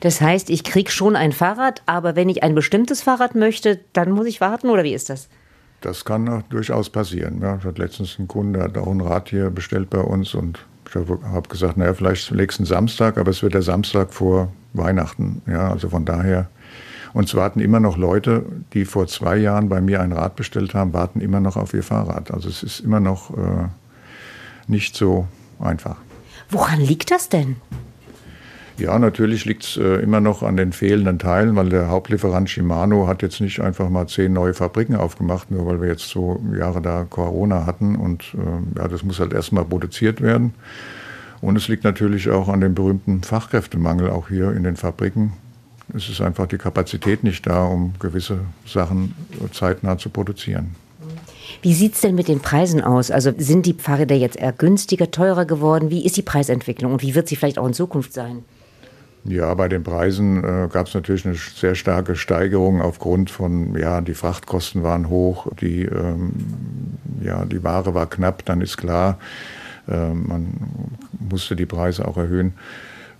Das 0.00 0.20
heißt, 0.20 0.50
ich 0.50 0.64
kriege 0.64 0.90
schon 0.90 1.16
ein 1.16 1.32
Fahrrad, 1.32 1.82
aber 1.86 2.14
wenn 2.14 2.28
ich 2.28 2.42
ein 2.42 2.54
bestimmtes 2.54 3.00
Fahrrad 3.00 3.34
möchte, 3.34 3.80
dann 3.94 4.10
muss 4.10 4.26
ich 4.26 4.42
warten 4.42 4.68
oder 4.68 4.84
wie 4.84 4.92
ist 4.92 5.08
das? 5.08 5.30
Das 5.80 6.04
kann 6.04 6.28
auch 6.28 6.42
durchaus 6.50 6.90
passieren. 6.90 7.40
Ja, 7.40 7.56
ich 7.56 7.64
hatte 7.64 7.80
letztens 7.80 8.18
einen 8.18 8.28
Kunde, 8.28 8.58
der 8.58 8.68
hat 8.68 8.76
auch 8.76 8.92
ein 8.92 9.00
Rad 9.00 9.30
hier 9.30 9.48
bestellt 9.48 9.88
bei 9.88 10.00
uns 10.00 10.34
und 10.34 10.58
ich 10.86 10.94
habe 10.94 11.48
gesagt, 11.48 11.78
naja, 11.78 11.94
vielleicht 11.94 12.30
nächsten 12.32 12.66
Samstag, 12.66 13.16
aber 13.16 13.30
es 13.30 13.42
wird 13.42 13.54
der 13.54 13.62
Samstag 13.62 14.12
vor 14.12 14.52
Weihnachten. 14.74 15.40
Ja, 15.46 15.70
also 15.70 15.88
von 15.88 16.04
daher 16.04 16.50
und 17.14 17.28
es 17.28 17.34
warten 17.34 17.60
immer 17.60 17.80
noch 17.80 17.96
Leute, 17.96 18.44
die 18.72 18.84
vor 18.84 19.06
zwei 19.06 19.36
Jahren 19.36 19.68
bei 19.68 19.80
mir 19.80 20.02
ein 20.02 20.12
Rad 20.12 20.34
bestellt 20.34 20.74
haben, 20.74 20.92
warten 20.92 21.20
immer 21.20 21.40
noch 21.40 21.56
auf 21.56 21.72
ihr 21.72 21.84
Fahrrad. 21.84 22.32
Also 22.32 22.48
es 22.48 22.62
ist 22.64 22.80
immer 22.80 23.00
noch 23.00 23.30
äh, 23.30 23.68
nicht 24.66 24.96
so 24.96 25.26
einfach. 25.60 25.96
Woran 26.50 26.80
liegt 26.80 27.12
das 27.12 27.28
denn? 27.28 27.56
Ja, 28.76 28.98
natürlich 28.98 29.44
liegt 29.44 29.62
es 29.62 29.76
äh, 29.76 30.02
immer 30.02 30.20
noch 30.20 30.42
an 30.42 30.56
den 30.56 30.72
fehlenden 30.72 31.20
Teilen, 31.20 31.54
weil 31.54 31.68
der 31.68 31.88
Hauptlieferant 31.88 32.50
Shimano 32.50 33.06
hat 33.06 33.22
jetzt 33.22 33.40
nicht 33.40 33.60
einfach 33.60 33.88
mal 33.88 34.08
zehn 34.08 34.32
neue 34.32 34.52
Fabriken 34.52 34.96
aufgemacht, 34.96 35.52
nur 35.52 35.66
weil 35.66 35.80
wir 35.80 35.88
jetzt 35.88 36.08
so 36.08 36.42
Jahre 36.58 36.82
da 36.82 37.06
Corona 37.08 37.64
hatten. 37.64 37.94
Und 37.94 38.34
äh, 38.34 38.80
ja, 38.80 38.88
das 38.88 39.04
muss 39.04 39.20
halt 39.20 39.32
erstmal 39.32 39.64
produziert 39.64 40.20
werden. 40.20 40.54
Und 41.40 41.54
es 41.54 41.68
liegt 41.68 41.84
natürlich 41.84 42.28
auch 42.30 42.48
an 42.48 42.60
dem 42.60 42.74
berühmten 42.74 43.22
Fachkräftemangel 43.22 44.10
auch 44.10 44.28
hier 44.28 44.52
in 44.52 44.64
den 44.64 44.74
Fabriken. 44.74 45.34
Es 45.92 46.08
ist 46.08 46.20
einfach 46.20 46.46
die 46.46 46.58
Kapazität 46.58 47.24
nicht 47.24 47.46
da, 47.46 47.64
um 47.64 47.94
gewisse 47.98 48.40
Sachen 48.66 49.14
zeitnah 49.52 49.98
zu 49.98 50.08
produzieren. 50.08 50.74
Wie 51.62 51.74
sieht 51.74 51.94
es 51.94 52.00
denn 52.00 52.14
mit 52.14 52.28
den 52.28 52.40
Preisen 52.40 52.80
aus? 52.80 53.10
Also 53.10 53.32
sind 53.36 53.66
die 53.66 53.74
Fahrräder 53.74 54.14
jetzt 54.14 54.36
eher 54.36 54.52
günstiger, 54.52 55.10
teurer 55.10 55.44
geworden? 55.44 55.90
Wie 55.90 56.04
ist 56.04 56.16
die 56.16 56.22
Preisentwicklung 56.22 56.92
und 56.92 57.02
wie 57.02 57.14
wird 57.14 57.28
sie 57.28 57.36
vielleicht 57.36 57.58
auch 57.58 57.66
in 57.66 57.74
Zukunft 57.74 58.12
sein? 58.12 58.44
Ja, 59.24 59.54
bei 59.54 59.68
den 59.68 59.82
Preisen 59.82 60.44
äh, 60.44 60.68
gab 60.70 60.86
es 60.86 60.94
natürlich 60.94 61.24
eine 61.24 61.34
sehr 61.34 61.74
starke 61.74 62.14
Steigerung 62.14 62.82
aufgrund 62.82 63.30
von, 63.30 63.74
ja, 63.78 64.02
die 64.02 64.12
Frachtkosten 64.12 64.82
waren 64.82 65.08
hoch, 65.08 65.46
die, 65.60 65.84
ähm, 65.84 66.32
ja, 67.22 67.46
die 67.46 67.64
Ware 67.64 67.94
war 67.94 68.06
knapp, 68.06 68.44
dann 68.44 68.60
ist 68.60 68.76
klar, 68.76 69.18
äh, 69.88 70.12
man 70.12 70.52
musste 71.18 71.56
die 71.56 71.64
Preise 71.64 72.06
auch 72.06 72.18
erhöhen. 72.18 72.52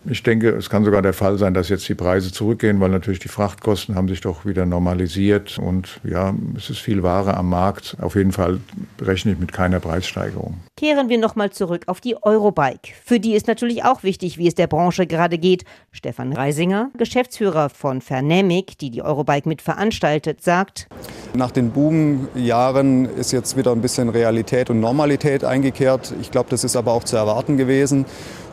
Ich 0.06 0.22
denke, 0.22 0.50
es 0.50 0.68
kann 0.68 0.84
sogar 0.84 1.00
der 1.00 1.14
Fall 1.14 1.38
sein, 1.38 1.54
dass 1.54 1.70
jetzt 1.70 1.88
die 1.88 1.94
Preise 1.94 2.30
zurückgehen, 2.30 2.78
weil 2.80 2.90
natürlich 2.90 3.20
die 3.20 3.28
Frachtkosten 3.28 3.94
haben 3.94 4.08
sich 4.08 4.20
doch 4.20 4.44
wieder 4.44 4.66
normalisiert 4.66 5.58
und 5.58 6.00
ja, 6.04 6.34
es 6.56 6.68
ist 6.68 6.78
viel 6.78 7.02
Ware 7.02 7.34
am 7.36 7.48
Markt. 7.48 7.96
Auf 8.00 8.14
jeden 8.14 8.32
Fall 8.32 8.60
rechne 9.00 9.32
ich 9.32 9.38
mit 9.38 9.52
keiner 9.52 9.80
Preissteigerung. 9.80 10.60
Kehren 10.76 11.08
wir 11.08 11.18
nochmal 11.18 11.50
zurück 11.50 11.84
auf 11.86 12.02
die 12.02 12.16
Eurobike. 12.22 12.92
Für 13.02 13.18
die 13.18 13.34
ist 13.34 13.46
natürlich 13.46 13.84
auch 13.84 14.02
wichtig, 14.02 14.36
wie 14.36 14.46
es 14.46 14.54
der 14.54 14.66
Branche 14.66 15.06
gerade 15.06 15.38
geht. 15.38 15.64
Stefan 15.90 16.34
Reisinger, 16.34 16.90
Geschäftsführer 16.98 17.70
von 17.70 18.02
Vernemic, 18.02 18.76
die 18.78 18.90
die 18.90 19.02
Eurobike 19.02 19.48
mit 19.48 19.62
veranstaltet, 19.62 20.42
sagt, 20.42 20.88
nach 21.36 21.50
den 21.50 21.70
Boomjahren 21.70 23.06
ist 23.06 23.32
jetzt 23.32 23.56
wieder 23.56 23.72
ein 23.72 23.80
bisschen 23.80 24.08
Realität 24.08 24.70
und 24.70 24.78
Normalität 24.78 25.42
eingekehrt. 25.42 26.14
Ich 26.20 26.30
glaube, 26.30 26.48
das 26.50 26.62
ist 26.62 26.76
aber 26.76 26.92
auch 26.92 27.02
zu 27.02 27.16
erwarten 27.16 27.56
gewesen. 27.56 28.04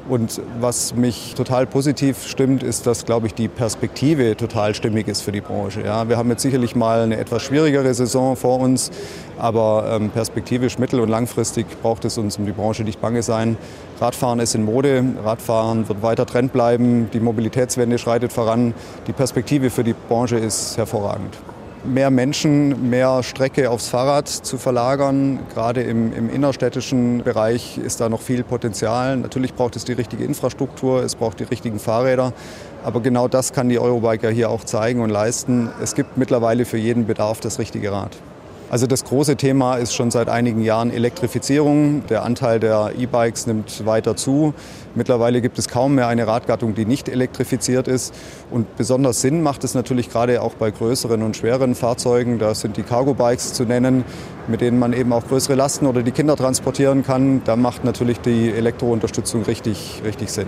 Und 0.10 0.42
was 0.60 0.96
mich 0.96 1.36
total 1.36 1.68
positiv 1.68 2.28
stimmt, 2.28 2.64
ist, 2.64 2.88
dass, 2.88 3.06
glaube 3.06 3.28
ich, 3.28 3.34
die 3.34 3.48
Perspektive 3.48 4.36
total 4.36 4.74
stimmig 4.74 5.08
ist 5.08 5.22
für 5.22 5.32
die 5.32 5.42
Branche. 5.42 5.82
Ja, 5.82 6.10
wir 6.10 6.18
haben 6.18 6.30
jetzt 6.30 6.42
sicherlich 6.42 6.76
mal 6.76 7.02
eine 7.02 7.18
etwas 7.18 7.44
schwierigere 7.44 7.94
Saison 7.94 8.36
vor 8.36 8.60
uns, 8.60 8.92
aber 9.38 9.86
ähm, 9.92 10.10
perspektivisch 10.10 10.80
mittel- 10.80 11.00
und 11.00 11.10
langfristig 11.10 11.66
braucht 11.82 12.04
es 12.06 12.18
uns 12.18 12.38
um 12.38 12.46
die 12.46 12.52
Branche 12.52 12.84
nicht 12.84 13.00
bange 13.00 13.22
sein. 13.22 13.58
Radfahren 14.00 14.40
ist 14.40 14.56
in 14.56 14.66
Mode, 14.66 15.04
Radfahren 15.24 15.88
wird 15.88 16.02
weiter 16.02 16.26
Trend 16.26 16.52
bleiben, 16.52 17.10
die 17.14 17.20
Mobilitätswende 17.20 17.98
schreitet 17.98 18.34
voran. 18.34 18.74
Die 19.08 19.14
Perspektive 19.14 19.70
für 19.70 19.84
die 19.84 19.94
Branche 19.94 20.38
ist 20.38 20.78
hervorragend 20.78 21.38
mehr 21.84 22.12
Menschen, 22.12 22.89
mehr 22.89 23.24
Strecke 23.24 23.70
aufs 23.70 23.88
Fahrrad 23.88 24.28
zu 24.28 24.58
verlagern. 24.58 25.39
Gerade 25.54 25.82
im, 25.82 26.13
im, 26.13 26.30
innerstädtischen 26.30 27.24
Bereich 27.24 27.78
ist 27.78 28.02
da 28.02 28.10
noch 28.10 28.22
viel 28.22 28.44
Potenzial. 28.44 29.17
Natürlich 29.17 29.54
braucht 29.54 29.76
es 29.76 29.86
die 29.86 29.94
richtige 29.94 30.24
Infrastruktur, 30.24 31.04
es 31.04 31.15
braucht 31.15 31.39
die 31.39 31.46
richtigen 31.46 31.80
Fahrräder. 31.80 32.34
Aber 32.84 33.02
genau 33.02 33.28
das 33.28 33.54
kann 33.54 33.70
die 33.70 33.80
Eurobike 33.80 34.28
ja 34.28 34.34
hier 34.34 34.50
auch 34.50 34.63
zeigen 34.63 35.02
und 35.02 35.10
leisten. 35.10 35.70
Es 35.82 35.96
gibt 35.96 36.17
mittlerweile 36.17 36.65
für 36.65 36.78
jeden 36.78 37.06
Bedarf 37.06 37.39
das 37.39 37.60
richtige 37.60 37.91
Rad. 37.91 38.17
Also 38.72 38.88
das 38.88 39.04
große 39.04 39.36
Thema 39.36 39.76
ist 39.76 39.94
schon 39.94 40.12
seit 40.12 40.30
einigen 40.30 40.62
Jahren 40.62 40.92
Elektrifizierung. 40.92 42.06
Der 42.08 42.24
Anteil 42.24 42.62
der 42.62 42.94
E-Bikes 42.98 43.46
nimmt 43.46 43.86
weiter 43.86 44.16
zu. 44.16 44.54
Mittlerweile 44.96 45.42
gibt 45.42 45.60
es 45.60 45.68
kaum 45.68 45.96
mehr 45.96 46.08
eine 46.08 46.26
Radgattung, 46.26 46.74
die 46.74 46.86
nicht 46.86 47.10
elektrifiziert 47.10 47.90
ist. 47.90 48.14
Und 48.50 48.78
besonders 48.78 49.20
Sinn 49.20 49.44
macht 49.44 49.66
es 49.66 49.74
natürlich 49.74 50.10
gerade 50.10 50.42
auch 50.42 50.54
bei 50.54 50.72
größeren 50.72 51.22
und 51.22 51.36
schweren 51.36 51.76
Fahrzeugen. 51.76 52.40
Da 52.40 52.56
sind 52.56 52.78
die 52.78 52.84
Cargo-Bikes 52.84 53.52
zu 53.52 53.66
nennen, 53.66 54.06
mit 54.48 54.62
denen 54.62 54.80
man 54.80 54.94
eben 54.94 55.12
auch 55.12 55.28
größere 55.28 55.56
Lasten 55.56 55.86
oder 55.86 56.02
die 56.02 56.12
Kinder 56.12 56.38
transportieren 56.38 57.04
kann. 57.04 57.42
Da 57.44 57.58
macht 57.58 57.84
natürlich 57.84 58.22
die 58.22 58.52
Elektrounterstützung 58.52 59.44
richtig, 59.44 60.02
richtig 60.06 60.32
Sinn. 60.32 60.48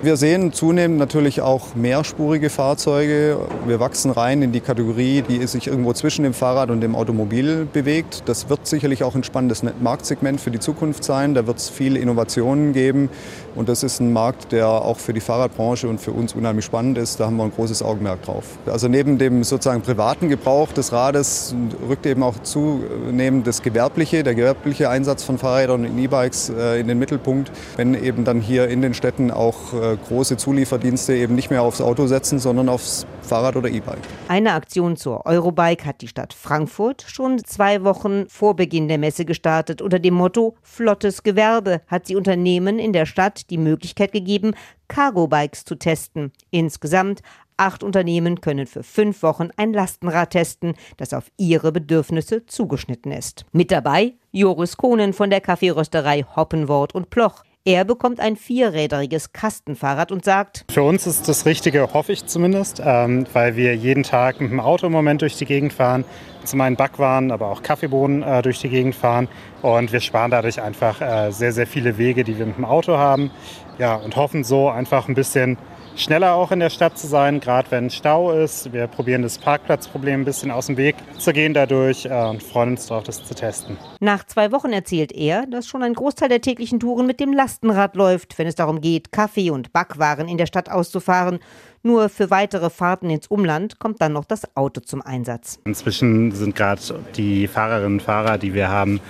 Wir 0.00 0.16
sehen 0.16 0.52
zunehmend 0.52 0.96
natürlich 0.96 1.40
auch 1.40 1.74
mehrspurige 1.74 2.50
Fahrzeuge. 2.50 3.36
Wir 3.66 3.80
wachsen 3.80 4.12
rein 4.12 4.42
in 4.42 4.52
die 4.52 4.60
Kategorie, 4.60 5.22
die 5.22 5.44
sich 5.48 5.66
irgendwo 5.66 5.92
zwischen 5.92 6.22
dem 6.22 6.34
Fahrrad 6.34 6.70
und 6.70 6.82
dem 6.82 6.94
Automobil 6.94 7.66
bewegt. 7.72 8.22
Das 8.26 8.48
wird 8.48 8.64
sicherlich 8.64 9.02
auch 9.02 9.16
ein 9.16 9.24
spannendes 9.24 9.64
Marktsegment 9.80 10.40
für 10.40 10.52
die 10.52 10.60
Zukunft 10.60 11.02
sein. 11.02 11.34
Da 11.34 11.48
wird 11.48 11.58
es 11.58 11.68
viele 11.68 11.98
Innovationen 11.98 12.72
geben. 12.72 13.10
Und 13.56 13.68
das 13.68 13.82
ist 13.82 13.98
ein 13.98 14.12
Markt, 14.12 14.52
der 14.52 14.68
auch 14.68 14.98
für 14.98 15.12
die 15.12 15.20
Fahrradbranche 15.20 15.88
und 15.88 16.00
für 16.00 16.12
uns 16.12 16.32
unheimlich 16.32 16.64
spannend 16.64 16.96
ist. 16.96 17.18
Da 17.18 17.26
haben 17.26 17.36
wir 17.36 17.42
ein 17.42 17.52
großes 17.52 17.82
Augenmerk 17.82 18.22
drauf. 18.22 18.44
Also 18.66 18.86
neben 18.86 19.18
dem 19.18 19.42
sozusagen 19.42 19.82
privaten 19.82 20.28
Gebrauch 20.28 20.70
des 20.70 20.92
Rades 20.92 21.56
rückt 21.88 22.06
eben 22.06 22.22
auch 22.22 22.38
zunehmend 22.44 23.48
das 23.48 23.62
gewerbliche, 23.62 24.22
der 24.22 24.36
gewerbliche 24.36 24.90
Einsatz 24.90 25.24
von 25.24 25.38
Fahrrädern 25.38 25.86
und 25.86 25.98
E-Bikes 25.98 26.50
äh, 26.56 26.78
in 26.78 26.86
den 26.86 27.00
Mittelpunkt. 27.00 27.50
Wenn 27.74 28.00
eben 28.00 28.22
dann 28.22 28.40
hier 28.40 28.68
in 28.68 28.80
den 28.80 28.94
Städten 28.94 29.32
auch 29.32 29.74
äh, 29.74 29.87
große 29.96 30.36
Zulieferdienste 30.36 31.14
eben 31.14 31.34
nicht 31.34 31.50
mehr 31.50 31.62
aufs 31.62 31.80
Auto 31.80 32.06
setzen, 32.06 32.38
sondern 32.38 32.68
aufs 32.68 33.06
Fahrrad 33.22 33.56
oder 33.56 33.68
E-Bike. 33.68 33.98
Eine 34.28 34.52
Aktion 34.52 34.96
zur 34.96 35.26
Eurobike 35.26 35.84
hat 35.84 36.00
die 36.00 36.08
Stadt 36.08 36.32
Frankfurt 36.32 37.04
schon 37.06 37.42
zwei 37.44 37.84
Wochen 37.84 38.28
vor 38.28 38.56
Beginn 38.56 38.88
der 38.88 38.98
Messe 38.98 39.24
gestartet. 39.24 39.82
Unter 39.82 39.98
dem 39.98 40.14
Motto 40.14 40.56
Flottes 40.62 41.22
Gewerbe 41.22 41.82
hat 41.86 42.06
sie 42.06 42.16
Unternehmen 42.16 42.78
in 42.78 42.92
der 42.92 43.06
Stadt 43.06 43.50
die 43.50 43.58
Möglichkeit 43.58 44.12
gegeben, 44.12 44.54
Cargo-Bikes 44.88 45.64
zu 45.64 45.74
testen. 45.74 46.32
Insgesamt 46.50 47.22
Acht 47.60 47.82
Unternehmen 47.82 48.40
können 48.40 48.68
für 48.68 48.84
fünf 48.84 49.24
Wochen 49.24 49.48
ein 49.56 49.72
Lastenrad 49.72 50.30
testen, 50.30 50.74
das 50.96 51.12
auf 51.12 51.24
ihre 51.38 51.72
Bedürfnisse 51.72 52.46
zugeschnitten 52.46 53.10
ist. 53.10 53.46
Mit 53.50 53.72
dabei 53.72 54.14
Joris 54.30 54.76
Kohnen 54.76 55.12
von 55.12 55.28
der 55.28 55.40
Kaffeerösterei 55.40 56.24
Hoppenwort 56.36 56.94
und 56.94 57.10
Ploch. 57.10 57.42
Er 57.68 57.84
bekommt 57.84 58.18
ein 58.18 58.36
vierrädriges 58.36 59.34
Kastenfahrrad 59.34 60.10
und 60.10 60.24
sagt, 60.24 60.64
Für 60.70 60.84
uns 60.84 61.06
ist 61.06 61.28
das 61.28 61.44
Richtige, 61.44 61.92
hoffe 61.92 62.12
ich 62.12 62.24
zumindest, 62.24 62.80
ähm, 62.82 63.26
weil 63.34 63.56
wir 63.56 63.76
jeden 63.76 64.04
Tag 64.04 64.40
mit 64.40 64.50
dem 64.50 64.58
Auto 64.58 64.86
im 64.86 64.92
Moment 64.92 65.20
durch 65.20 65.36
die 65.36 65.44
Gegend 65.44 65.74
fahren, 65.74 66.06
zum 66.44 66.62
einen 66.62 66.76
Backwaren, 66.76 67.30
aber 67.30 67.48
auch 67.48 67.62
Kaffeebohnen 67.62 68.22
äh, 68.22 68.40
durch 68.40 68.58
die 68.58 68.70
Gegend 68.70 68.94
fahren. 68.94 69.28
Und 69.60 69.92
wir 69.92 70.00
sparen 70.00 70.30
dadurch 70.30 70.62
einfach 70.62 71.02
äh, 71.02 71.30
sehr, 71.30 71.52
sehr 71.52 71.66
viele 71.66 71.98
Wege, 71.98 72.24
die 72.24 72.38
wir 72.38 72.46
mit 72.46 72.56
dem 72.56 72.64
Auto 72.64 72.96
haben. 72.96 73.30
Ja, 73.76 73.96
und 73.96 74.16
hoffen 74.16 74.44
so 74.44 74.70
einfach 74.70 75.06
ein 75.06 75.14
bisschen 75.14 75.58
schneller 75.98 76.34
auch 76.34 76.52
in 76.52 76.60
der 76.60 76.70
Stadt 76.70 76.98
zu 76.98 77.06
sein, 77.06 77.40
gerade 77.40 77.70
wenn 77.70 77.90
Stau 77.90 78.32
ist. 78.32 78.72
Wir 78.72 78.86
probieren 78.86 79.22
das 79.22 79.38
Parkplatzproblem 79.38 80.22
ein 80.22 80.24
bisschen 80.24 80.50
aus 80.50 80.66
dem 80.66 80.76
Weg 80.76 80.96
zu 81.18 81.32
gehen 81.32 81.54
dadurch 81.54 82.06
äh, 82.06 82.24
und 82.24 82.42
freuen 82.42 82.70
uns 82.70 82.86
darauf, 82.86 83.04
das 83.04 83.24
zu 83.24 83.34
testen. 83.34 83.76
Nach 84.00 84.24
zwei 84.24 84.52
Wochen 84.52 84.72
erzählt 84.72 85.12
er, 85.12 85.46
dass 85.46 85.66
schon 85.66 85.82
ein 85.82 85.94
Großteil 85.94 86.28
der 86.28 86.40
täglichen 86.40 86.80
Touren 86.80 87.06
mit 87.06 87.20
dem 87.20 87.32
Lastenrad 87.32 87.96
läuft, 87.96 88.38
wenn 88.38 88.46
es 88.46 88.54
darum 88.54 88.80
geht, 88.80 89.12
Kaffee 89.12 89.50
und 89.50 89.72
Backwaren 89.72 90.28
in 90.28 90.38
der 90.38 90.46
Stadt 90.46 90.70
auszufahren. 90.70 91.40
Nur 91.82 92.08
für 92.08 92.30
weitere 92.30 92.70
Fahrten 92.70 93.08
ins 93.08 93.28
Umland 93.28 93.78
kommt 93.78 94.00
dann 94.02 94.12
noch 94.12 94.24
das 94.24 94.56
Auto 94.56 94.80
zum 94.80 95.00
Einsatz. 95.00 95.60
Inzwischen 95.64 96.32
sind 96.32 96.56
gerade 96.56 96.80
die 97.16 97.46
Fahrerinnen 97.46 97.94
und 97.94 98.02
Fahrer, 98.02 98.36
die 98.38 98.52
wir 98.52 98.68
haben, 98.68 99.00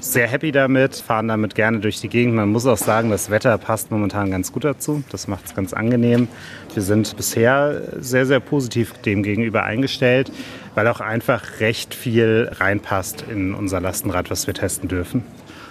sehr 0.00 0.26
happy 0.26 0.52
damit, 0.52 0.96
fahren 0.96 1.28
damit 1.28 1.54
gerne 1.54 1.80
durch 1.80 2.00
die 2.00 2.08
Gegend. 2.08 2.34
Man 2.34 2.50
muss 2.50 2.66
auch 2.66 2.76
sagen, 2.76 3.10
das 3.10 3.30
Wetter 3.30 3.56
passt 3.58 3.90
momentan 3.90 4.30
ganz 4.30 4.52
gut 4.52 4.64
dazu. 4.64 5.02
Das 5.10 5.28
macht 5.28 5.46
es 5.46 5.54
ganz 5.54 5.72
angenehm. 5.72 6.28
Wir 6.74 6.82
sind 6.82 7.16
bisher 7.16 7.82
sehr, 7.98 8.26
sehr 8.26 8.40
positiv 8.40 8.92
dem 9.04 9.22
gegenüber 9.22 9.64
eingestellt, 9.64 10.30
weil 10.74 10.86
auch 10.88 11.00
einfach 11.00 11.60
recht 11.60 11.94
viel 11.94 12.50
reinpasst 12.52 13.24
in 13.30 13.54
unser 13.54 13.80
Lastenrad, 13.80 14.30
was 14.30 14.46
wir 14.46 14.54
testen 14.54 14.88
dürfen. 14.88 15.22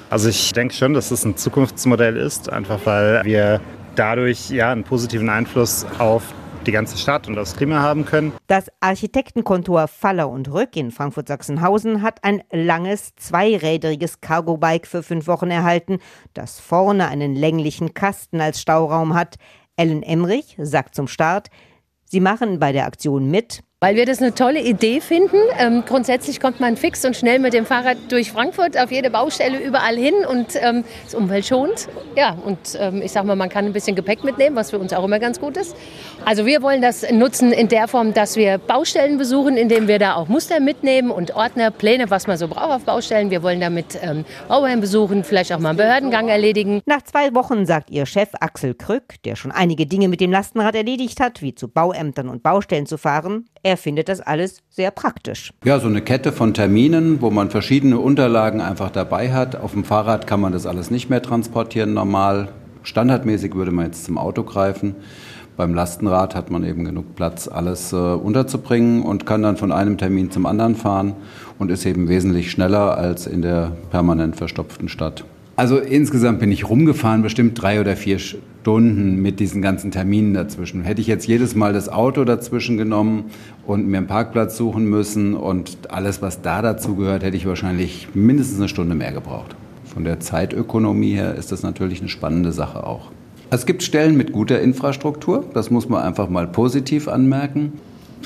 Also 0.09 0.29
ich 0.29 0.53
denke 0.53 0.73
schon, 0.73 0.93
dass 0.93 1.11
es 1.11 1.25
ein 1.25 1.37
Zukunftsmodell 1.37 2.17
ist, 2.17 2.51
einfach 2.51 2.79
weil 2.85 3.23
wir 3.23 3.61
dadurch 3.95 4.49
ja 4.49 4.71
einen 4.71 4.83
positiven 4.83 5.29
Einfluss 5.29 5.85
auf 5.97 6.23
die 6.67 6.71
ganze 6.71 6.97
Stadt 6.97 7.27
und 7.27 7.35
das 7.35 7.55
Klima 7.55 7.81
haben 7.81 8.05
können. 8.05 8.33
Das 8.47 8.67
Architektenkontor 8.79 9.87
Faller 9.87 10.29
und 10.29 10.51
Rück 10.51 10.75
in 10.75 10.91
Frankfurt-Sachsenhausen 10.91 12.01
hat 12.01 12.23
ein 12.23 12.43
langes, 12.51 13.15
zweirädriges 13.15 14.21
Cargo-Bike 14.21 14.87
für 14.87 15.03
fünf 15.03 15.27
Wochen 15.27 15.51
erhalten, 15.51 15.99
das 16.33 16.59
vorne 16.59 17.07
einen 17.07 17.35
länglichen 17.35 17.93
Kasten 17.93 18.41
als 18.41 18.61
Stauraum 18.61 19.13
hat. 19.13 19.35
Ellen 19.77 20.03
Emrich 20.03 20.57
sagt 20.59 20.95
zum 20.95 21.07
Start, 21.07 21.49
Sie 22.05 22.19
machen 22.19 22.59
bei 22.59 22.71
der 22.71 22.85
Aktion 22.85 23.29
mit, 23.29 23.63
weil 23.85 23.97
wir 23.97 24.07
das 24.07 24.19
eine 24.19 24.33
tolle 24.33 24.63
Idee 24.63 24.99
finden. 24.99 25.37
Ähm, 25.59 25.83
grundsätzlich 25.85 26.39
kommt 26.39 26.59
man 26.59 26.75
fix 26.75 27.05
und 27.05 27.15
schnell 27.15 27.37
mit 27.37 27.53
dem 27.53 27.67
Fahrrad 27.67 27.97
durch 28.09 28.31
Frankfurt 28.31 28.75
auf 28.79 28.91
jede 28.91 29.11
Baustelle 29.11 29.59
überall 29.59 29.95
hin 29.95 30.15
und 30.27 30.55
ähm, 30.55 30.83
ist 31.05 31.13
umweltschonend. 31.13 31.87
Ja, 32.15 32.35
und 32.43 32.57
ähm, 32.79 33.03
ich 33.03 33.11
sage 33.11 33.27
mal, 33.27 33.35
man 33.35 33.49
kann 33.49 33.65
ein 33.65 33.73
bisschen 33.73 33.95
Gepäck 33.95 34.23
mitnehmen, 34.23 34.55
was 34.55 34.71
für 34.71 34.79
uns 34.79 34.91
auch 34.91 35.03
immer 35.03 35.19
ganz 35.19 35.39
gut 35.39 35.55
ist. 35.55 35.75
Also 36.25 36.47
wir 36.47 36.63
wollen 36.63 36.81
das 36.81 37.05
nutzen 37.11 37.51
in 37.51 37.67
der 37.67 37.87
Form, 37.87 38.15
dass 38.15 38.37
wir 38.37 38.57
Baustellen 38.57 39.19
besuchen, 39.19 39.55
indem 39.55 39.87
wir 39.87 39.99
da 39.99 40.15
auch 40.15 40.29
Muster 40.29 40.59
mitnehmen 40.59 41.11
und 41.11 41.35
Ordner, 41.35 41.69
Pläne, 41.69 42.09
was 42.09 42.25
man 42.25 42.39
so 42.39 42.47
braucht 42.47 42.71
auf 42.71 42.85
Baustellen. 42.85 43.29
Wir 43.29 43.43
wollen 43.43 43.61
damit 43.61 43.99
ähm, 44.01 44.25
besuchen, 44.81 45.23
vielleicht 45.23 45.53
auch 45.53 45.59
mal 45.59 45.69
einen 45.69 45.77
Behördengang 45.77 46.27
erledigen. 46.27 46.81
Nach 46.87 47.03
zwei 47.03 47.35
Wochen 47.35 47.67
sagt 47.67 47.91
ihr 47.91 48.07
Chef 48.07 48.29
Axel 48.39 48.73
Krück, 48.73 49.21
der 49.25 49.35
schon 49.35 49.51
einige 49.51 49.85
Dinge 49.85 50.07
mit 50.07 50.21
dem 50.21 50.31
Lastenrad 50.31 50.73
erledigt 50.73 51.19
hat, 51.19 51.43
wie 51.43 51.53
zu 51.53 51.67
Bauämtern 51.67 52.29
und 52.29 52.41
Baustellen 52.41 52.87
zu 52.87 52.97
fahren, 52.97 53.45
er 53.65 53.74
findet 53.77 54.09
das 54.09 54.21
alles 54.21 54.61
sehr 54.69 54.91
praktisch. 54.91 55.51
Ja, 55.63 55.79
so 55.79 55.87
eine 55.87 56.01
Kette 56.01 56.31
von 56.31 56.53
Terminen, 56.53 57.21
wo 57.21 57.29
man 57.31 57.49
verschiedene 57.49 57.99
Unterlagen 57.99 58.61
einfach 58.61 58.89
dabei 58.89 59.31
hat. 59.31 59.55
Auf 59.55 59.73
dem 59.73 59.83
Fahrrad 59.83 60.27
kann 60.27 60.41
man 60.41 60.53
das 60.53 60.65
alles 60.65 60.91
nicht 60.91 61.09
mehr 61.09 61.21
transportieren 61.21 61.93
normal. 61.93 62.49
Standardmäßig 62.83 63.55
würde 63.55 63.71
man 63.71 63.85
jetzt 63.85 64.05
zum 64.05 64.17
Auto 64.17 64.43
greifen. 64.43 64.95
Beim 65.57 65.73
Lastenrad 65.73 66.35
hat 66.35 66.51
man 66.51 66.65
eben 66.65 66.83
genug 66.83 67.15
Platz, 67.15 67.47
alles 67.47 67.93
äh, 67.93 67.95
unterzubringen 67.95 69.03
und 69.03 69.25
kann 69.25 69.41
dann 69.41 69.55
von 69.55 69.71
einem 69.71 69.97
Termin 69.97 70.29
zum 70.29 70.45
anderen 70.45 70.75
fahren 70.75 71.13
und 71.59 71.71
ist 71.71 71.85
eben 71.85 72.09
wesentlich 72.09 72.51
schneller 72.51 72.97
als 72.97 73.25
in 73.25 73.41
der 73.41 73.71
permanent 73.89 74.35
verstopften 74.35 74.89
Stadt. 74.89 75.23
Also 75.55 75.77
insgesamt 75.77 76.39
bin 76.39 76.51
ich 76.51 76.69
rumgefahren, 76.69 77.21
bestimmt 77.21 77.61
drei 77.61 77.79
oder 77.79 77.95
vier 77.95 78.19
Stunden 78.65 79.21
mit 79.21 79.39
diesen 79.39 79.61
ganzen 79.61 79.91
Terminen 79.91 80.33
dazwischen. 80.33 80.81
Hätte 80.81 80.99
ich 80.99 81.05
jetzt 81.05 81.27
jedes 81.27 81.53
Mal 81.53 81.71
das 81.71 81.87
Auto 81.87 82.23
dazwischen 82.23 82.77
genommen 82.77 83.25
und 83.67 83.85
mir 83.85 83.97
einen 83.97 84.07
Parkplatz 84.07 84.57
suchen 84.57 84.85
müssen 84.85 85.35
und 85.35 85.77
alles, 85.91 86.23
was 86.23 86.41
da 86.41 86.63
dazu 86.63 86.95
gehört, 86.95 87.21
hätte 87.21 87.37
ich 87.37 87.45
wahrscheinlich 87.45 88.07
mindestens 88.15 88.57
eine 88.57 88.67
Stunde 88.67 88.95
mehr 88.95 89.11
gebraucht. 89.11 89.55
Von 89.93 90.03
der 90.03 90.19
Zeitökonomie 90.19 91.13
her 91.13 91.35
ist 91.35 91.51
das 91.51 91.61
natürlich 91.61 91.99
eine 91.99 92.09
spannende 92.09 92.51
Sache 92.51 92.87
auch. 92.87 93.11
Es 93.51 93.67
gibt 93.67 93.83
Stellen 93.83 94.17
mit 94.17 94.31
guter 94.31 94.59
Infrastruktur, 94.59 95.45
das 95.53 95.69
muss 95.69 95.87
man 95.87 96.01
einfach 96.01 96.27
mal 96.27 96.47
positiv 96.47 97.07
anmerken 97.07 97.73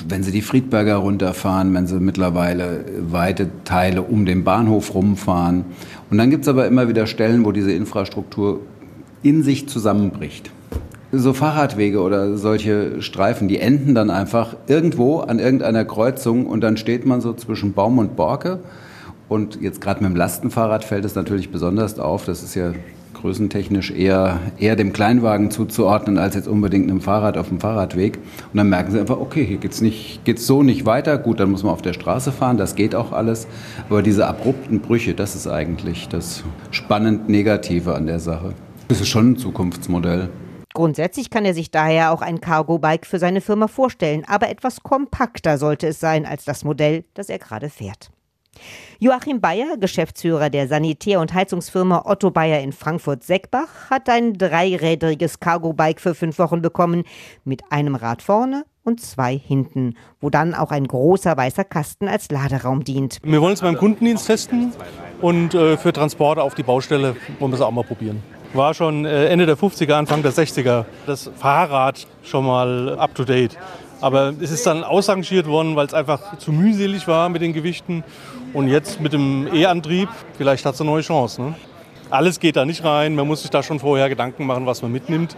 wenn 0.08 0.22
Sie 0.22 0.32
die 0.32 0.40
Friedberger 0.40 0.96
runterfahren, 0.96 1.74
wenn 1.74 1.86
Sie 1.86 2.00
mittlerweile 2.00 2.86
weite 3.00 3.50
Teile 3.64 4.00
um 4.00 4.24
den 4.24 4.44
Bahnhof 4.44 4.94
rumfahren. 4.94 5.66
Und 6.10 6.16
dann 6.16 6.30
gibt 6.30 6.44
es 6.44 6.48
aber 6.48 6.66
immer 6.66 6.88
wieder 6.88 7.06
Stellen, 7.06 7.44
wo 7.44 7.52
diese 7.52 7.72
Infrastruktur 7.72 8.60
in 9.22 9.42
sich 9.42 9.68
zusammenbricht. 9.68 10.50
So 11.12 11.32
Fahrradwege 11.32 12.00
oder 12.00 12.36
solche 12.36 13.02
Streifen, 13.02 13.48
die 13.48 13.58
enden 13.58 13.94
dann 13.94 14.10
einfach 14.10 14.54
irgendwo 14.68 15.18
an 15.18 15.40
irgendeiner 15.40 15.84
Kreuzung 15.84 16.46
und 16.46 16.60
dann 16.60 16.76
steht 16.76 17.04
man 17.04 17.20
so 17.20 17.32
zwischen 17.32 17.72
Baum 17.72 17.98
und 17.98 18.14
Borke. 18.14 18.60
Und 19.28 19.60
jetzt 19.60 19.80
gerade 19.80 20.02
mit 20.02 20.12
dem 20.12 20.16
Lastenfahrrad 20.16 20.84
fällt 20.84 21.04
es 21.04 21.14
natürlich 21.14 21.50
besonders 21.50 21.98
auf. 21.98 22.26
Das 22.26 22.42
ist 22.42 22.54
ja 22.54 22.72
größentechnisch 23.20 23.90
eher, 23.90 24.38
eher 24.58 24.76
dem 24.76 24.92
Kleinwagen 24.92 25.50
zuzuordnen, 25.50 26.18
als 26.18 26.34
jetzt 26.34 26.48
unbedingt 26.48 26.90
einem 26.90 27.00
Fahrrad 27.00 27.36
auf 27.36 27.48
dem 27.48 27.60
Fahrradweg. 27.60 28.18
Und 28.52 28.56
dann 28.56 28.68
merken 28.68 28.92
sie 28.92 29.00
einfach, 29.00 29.18
okay, 29.18 29.44
hier 29.44 29.58
geht's 29.58 29.80
nicht, 29.80 30.24
geht's 30.24 30.46
so 30.46 30.62
nicht 30.62 30.86
weiter. 30.86 31.18
Gut, 31.18 31.40
dann 31.40 31.50
muss 31.50 31.62
man 31.62 31.72
auf 31.72 31.82
der 31.82 31.92
Straße 31.92 32.32
fahren, 32.32 32.56
das 32.56 32.74
geht 32.74 32.94
auch 32.94 33.12
alles. 33.12 33.46
Aber 33.88 34.02
diese 34.02 34.26
abrupten 34.26 34.80
Brüche, 34.80 35.14
das 35.14 35.34
ist 35.34 35.46
eigentlich 35.46 36.08
das 36.08 36.42
spannend 36.70 37.28
Negative 37.28 37.94
an 37.94 38.06
der 38.06 38.20
Sache. 38.20 38.54
Das 38.90 39.00
ist 39.00 39.06
schon 39.06 39.30
ein 39.30 39.36
Zukunftsmodell. 39.36 40.30
Grundsätzlich 40.74 41.30
kann 41.30 41.44
er 41.44 41.54
sich 41.54 41.70
daher 41.70 42.10
auch 42.10 42.22
ein 42.22 42.40
Cargo-Bike 42.40 43.06
für 43.06 43.20
seine 43.20 43.40
Firma 43.40 43.68
vorstellen, 43.68 44.24
aber 44.26 44.48
etwas 44.48 44.82
kompakter 44.82 45.58
sollte 45.58 45.86
es 45.86 46.00
sein 46.00 46.26
als 46.26 46.44
das 46.44 46.64
Modell, 46.64 47.04
das 47.14 47.28
er 47.28 47.38
gerade 47.38 47.70
fährt. 47.70 48.10
Joachim 48.98 49.40
Bayer, 49.40 49.76
Geschäftsführer 49.78 50.50
der 50.50 50.66
Sanitär- 50.66 51.20
und 51.20 51.32
Heizungsfirma 51.32 52.02
Otto 52.04 52.32
Bayer 52.32 52.62
in 52.62 52.72
Frankfurt-Seckbach, 52.72 53.90
hat 53.90 54.08
ein 54.08 54.34
dreirädriges 54.34 55.38
Cargo-Bike 55.38 56.00
für 56.00 56.16
fünf 56.16 56.40
Wochen 56.40 56.60
bekommen, 56.60 57.04
mit 57.44 57.62
einem 57.70 57.94
Rad 57.94 58.22
vorne 58.22 58.64
und 58.82 59.00
zwei 59.00 59.38
hinten, 59.38 59.94
wo 60.20 60.30
dann 60.30 60.52
auch 60.52 60.72
ein 60.72 60.88
großer 60.88 61.36
weißer 61.36 61.62
Kasten 61.62 62.08
als 62.08 62.28
Laderaum 62.32 62.82
dient. 62.82 63.18
Wir 63.22 63.40
wollen 63.40 63.54
es 63.54 63.60
beim 63.60 63.76
Kundendienst 63.76 64.26
testen 64.26 64.72
und 65.20 65.54
äh, 65.54 65.76
für 65.76 65.92
Transporte 65.92 66.42
auf 66.42 66.56
die 66.56 66.64
Baustelle 66.64 67.14
wollen 67.38 67.52
wir 67.52 67.56
es 67.56 67.60
auch 67.60 67.70
mal 67.70 67.84
probieren. 67.84 68.20
War 68.52 68.74
schon 68.74 69.04
äh, 69.04 69.26
Ende 69.26 69.46
der 69.46 69.56
50er, 69.56 69.92
Anfang 69.92 70.22
der 70.22 70.32
60er 70.32 70.84
das 71.06 71.30
Fahrrad 71.36 72.06
schon 72.24 72.46
mal 72.46 72.98
up 72.98 73.14
to 73.14 73.24
date. 73.24 73.56
Aber 74.00 74.32
es 74.40 74.50
ist 74.50 74.66
dann 74.66 74.82
ausrangiert 74.82 75.46
worden, 75.46 75.76
weil 75.76 75.86
es 75.86 75.94
einfach 75.94 76.38
zu 76.38 76.52
mühselig 76.52 77.06
war 77.06 77.28
mit 77.28 77.42
den 77.42 77.52
Gewichten. 77.52 78.02
Und 78.52 78.68
jetzt 78.68 79.00
mit 79.00 79.12
dem 79.12 79.48
E-Antrieb, 79.54 80.08
vielleicht 80.36 80.64
hat 80.64 80.74
es 80.74 80.80
eine 80.80 80.90
neue 80.90 81.02
Chance. 81.02 81.42
Ne? 81.42 81.54
Alles 82.08 82.40
geht 82.40 82.56
da 82.56 82.64
nicht 82.64 82.82
rein. 82.82 83.14
Man 83.14 83.28
muss 83.28 83.42
sich 83.42 83.50
da 83.50 83.62
schon 83.62 83.78
vorher 83.78 84.08
Gedanken 84.08 84.46
machen, 84.46 84.66
was 84.66 84.82
man 84.82 84.90
mitnimmt. 84.90 85.36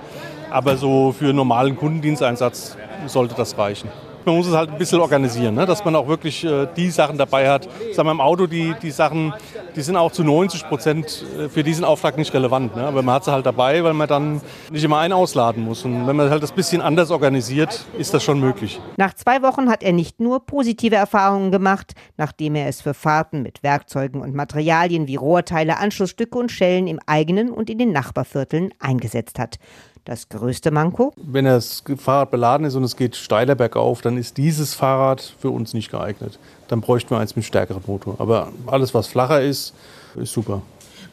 Aber 0.51 0.77
so 0.77 1.13
für 1.13 1.33
normalen 1.35 1.77
Kundendiensteinsatz 1.77 2.77
sollte 3.07 3.35
das 3.35 3.59
reichen. 3.59 3.91
Man 4.25 4.37
muss 4.37 4.47
es 4.47 4.55
halt 4.55 4.71
ein 4.71 4.79
bisschen 4.79 5.01
organisieren, 5.01 5.55
ne? 5.55 5.67
dass 5.67 5.85
man 5.85 5.97
auch 5.97 6.07
wirklich 6.07 6.45
äh, 6.45 6.67
die 6.77 6.91
Sachen 6.91 7.19
dabei 7.19 7.51
hat. 7.51 7.69
Sagen 7.93 8.09
wir 8.09 8.13
im 8.13 8.21
Auto, 8.21 8.47
die, 8.47 8.75
die 8.81 8.91
Sachen, 8.91 9.33
die 9.75 9.81
sind 9.81 9.97
auch 9.97 10.13
zu 10.13 10.23
90 10.23 10.69
Prozent 10.69 11.25
äh, 11.39 11.49
für 11.49 11.63
diesen 11.63 11.85
Auftrag 11.85 12.17
nicht 12.17 12.33
relevant. 12.33 12.77
Ne? 12.77 12.85
Aber 12.85 13.03
man 13.03 13.17
hat 13.17 13.25
sie 13.25 13.33
halt 13.33 13.47
dabei, 13.47 13.83
weil 13.83 13.95
man 13.95 14.09
dann 14.09 14.41
nicht 14.71 14.85
immer 14.85 14.99
einen 14.99 15.13
ausladen 15.13 15.65
muss. 15.65 15.85
Und 15.85 16.07
wenn 16.07 16.17
man 16.17 16.31
halt 16.31 16.43
das 16.43 16.53
bisschen 16.53 16.81
anders 16.81 17.11
organisiert, 17.11 17.85
ist 17.99 18.15
das 18.15 18.23
schon 18.23 18.39
möglich. 18.39 18.81
Nach 18.97 19.15
zwei 19.15 19.43
Wochen 19.43 19.69
hat 19.69 19.83
er 19.83 19.93
nicht 19.93 20.21
nur 20.21 20.47
positive 20.47 20.97
Erfahrungen 20.97 21.51
gemacht, 21.51 21.95
nachdem 22.17 22.55
er 22.55 22.69
es 22.69 22.81
für 22.81 22.95
Fahrten 22.95 23.43
mit 23.43 23.63
Werkzeugen 23.63 24.21
und 24.21 24.35
Materialien 24.35 25.09
wie 25.09 25.17
Rohrteile, 25.17 25.79
Anschlussstücke 25.79 26.39
und 26.39 26.53
Schellen 26.53 26.87
im 26.87 27.01
eigenen 27.07 27.51
und 27.51 27.71
in 27.71 27.79
den 27.79 27.93
Nachbarvierteln 27.93 28.73
eingesetzt 28.79 29.39
hat. 29.39 29.59
Das 30.05 30.29
größte 30.29 30.73
Manko? 30.73 31.13
Wenn 31.17 31.45
das 31.45 31.85
Fahrrad 31.97 32.33
beladen 32.33 32.67
ist 32.67 32.75
und 32.75 32.83
es 32.83 32.97
geht 32.97 33.15
steiler 33.15 33.55
bergauf, 33.55 34.03
dann 34.03 34.17
ist 34.17 34.37
dieses 34.37 34.75
Fahrrad 34.75 35.35
für 35.39 35.51
uns 35.51 35.75
nicht 35.75 35.93
geeignet. 35.93 36.41
Dann 36.67 36.81
bräuchten 36.81 37.11
wir 37.11 37.19
eins 37.19 37.37
mit 37.37 37.45
stärkerem 37.45 37.83
Motor. 37.87 38.17
Aber 38.19 38.53
alles, 38.67 38.95
was 38.95 39.07
flacher 39.07 39.41
ist, 39.41 39.75
ist 40.17 40.33
super. 40.33 40.63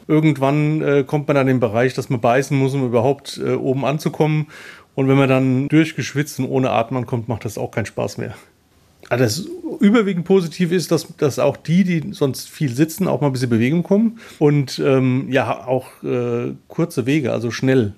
Irgendwann 0.08 0.82
äh, 0.82 1.04
kommt 1.04 1.28
man 1.28 1.36
an 1.36 1.46
den 1.46 1.60
Bereich, 1.60 1.94
dass 1.94 2.10
man 2.10 2.20
beißen 2.20 2.58
muss, 2.58 2.74
um 2.74 2.84
überhaupt 2.84 3.38
äh, 3.38 3.52
oben 3.52 3.84
anzukommen. 3.84 4.48
Und 4.96 5.06
wenn 5.06 5.16
man 5.16 5.28
dann 5.28 5.68
durchgeschwitzt 5.68 6.40
und 6.40 6.46
ohne 6.46 6.70
Atmen 6.70 7.06
kommt, 7.06 7.28
macht 7.28 7.44
das 7.44 7.58
auch 7.58 7.70
keinen 7.70 7.86
Spaß 7.86 8.18
mehr. 8.18 8.34
Also 9.08 9.24
das 9.24 9.46
überwiegend 9.80 10.24
positiv 10.24 10.72
ist, 10.72 10.90
dass, 10.90 11.06
dass 11.16 11.38
auch 11.38 11.56
die, 11.56 11.84
die 11.84 12.12
sonst 12.12 12.48
viel 12.48 12.74
sitzen, 12.74 13.06
auch 13.06 13.20
mal 13.20 13.28
ein 13.28 13.32
bisschen 13.32 13.50
Bewegung 13.50 13.84
kommen 13.84 14.18
und 14.40 14.80
ähm, 14.84 15.28
ja 15.30 15.64
auch 15.66 15.86
äh, 16.02 16.54
kurze 16.66 17.06
Wege, 17.06 17.32
also 17.32 17.52
schnell. 17.52 17.94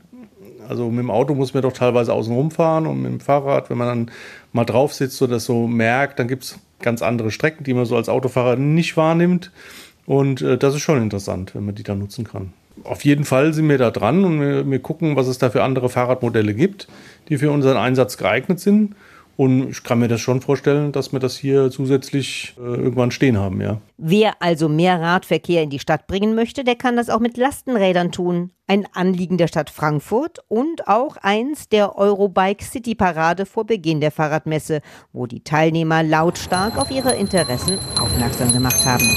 Also 0.73 0.89
mit 0.89 1.01
dem 1.01 1.11
Auto 1.11 1.35
muss 1.35 1.53
man 1.53 1.63
doch 1.63 1.75
teilweise 1.75 2.15
außen 2.15 2.35
rumfahren 2.35 2.87
und 2.87 3.03
mit 3.03 3.13
dem 3.13 3.21
Fahrrad, 3.21 3.69
wenn 3.69 3.77
man 3.77 3.89
dann 3.89 4.11
mal 4.55 4.65
drauf 4.65 4.95
sitzt 4.95 5.21
oder 5.21 5.35
das 5.35 5.45
so 5.45 5.67
merkt, 5.67 6.19
dann 6.19 6.29
gibt 6.29 6.45
es 6.45 6.59
ganz 6.81 7.03
andere 7.03 7.31
Strecken, 7.31 7.63
die 7.63 7.75
man 7.75 7.85
so 7.85 7.95
als 7.95 8.09
Autofahrer 8.09 8.57
nicht 8.57 8.97
wahrnimmt. 8.97 9.51
Und 10.07 10.41
äh, 10.41 10.57
das 10.57 10.75
ist 10.75 10.81
schon 10.81 11.03
interessant, 11.03 11.55
wenn 11.55 11.67
man 11.67 11.75
die 11.75 11.83
dann 11.83 11.99
nutzen 11.99 12.25
kann. 12.25 12.55
Auf 12.85 13.05
jeden 13.05 13.27
Fall 13.27 13.53
sind 13.53 13.69
wir 13.69 13.77
da 13.77 13.91
dran 13.91 14.25
und 14.25 14.41
wir, 14.41 14.71
wir 14.71 14.79
gucken, 14.79 15.15
was 15.15 15.27
es 15.27 15.37
da 15.37 15.51
für 15.51 15.63
andere 15.63 15.91
Fahrradmodelle 15.91 16.55
gibt, 16.55 16.89
die 17.29 17.37
für 17.37 17.51
unseren 17.51 17.77
Einsatz 17.77 18.17
geeignet 18.17 18.61
sind. 18.61 18.95
Und 19.37 19.71
ich 19.71 19.83
kann 19.83 19.99
mir 19.99 20.09
das 20.09 20.21
schon 20.21 20.41
vorstellen, 20.41 20.93
dass 20.93 21.13
wir 21.13 21.21
das 21.21 21.37
hier 21.37 21.71
zusätzlich 21.71 22.55
äh, 22.59 22.61
irgendwann 22.61 23.11
stehen 23.11 23.39
haben, 23.39 23.61
ja. 23.61 23.81
Wer 23.97 24.35
also 24.41 24.69
mehr 24.69 25.01
Radverkehr 25.01 25.63
in 25.63 25.71
die 25.71 25.79
Stadt 25.79 26.07
bringen 26.07 26.35
möchte, 26.35 26.65
der 26.65 26.77
kann 26.77 26.97
das 26.97 27.09
auch 27.09 27.21
mit 27.21 27.37
Lastenrädern 27.37 28.13
tun. 28.13 28.51
Ein 28.67 28.87
Anliegen 28.93 29.39
der 29.39 29.49
Stadt 29.49 29.71
Frankfurt 29.71 30.41
und 30.49 30.87
auch 30.87 31.17
eins 31.17 31.69
der 31.69 31.97
Eurobike 31.97 32.65
City 32.65 32.95
Parade 32.95 33.47
vor 33.47 33.65
Beginn 33.65 34.01
der 34.01 34.11
Fahrradmesse, 34.11 34.81
wo 35.13 35.27
die 35.27 35.43
Teilnehmer 35.43 36.03
lautstark 36.03 36.77
auf 36.77 36.91
ihre 36.91 37.15
Interessen 37.15 37.79
aufmerksam 38.01 38.53
gemacht 38.53 38.85
haben. 38.85 39.09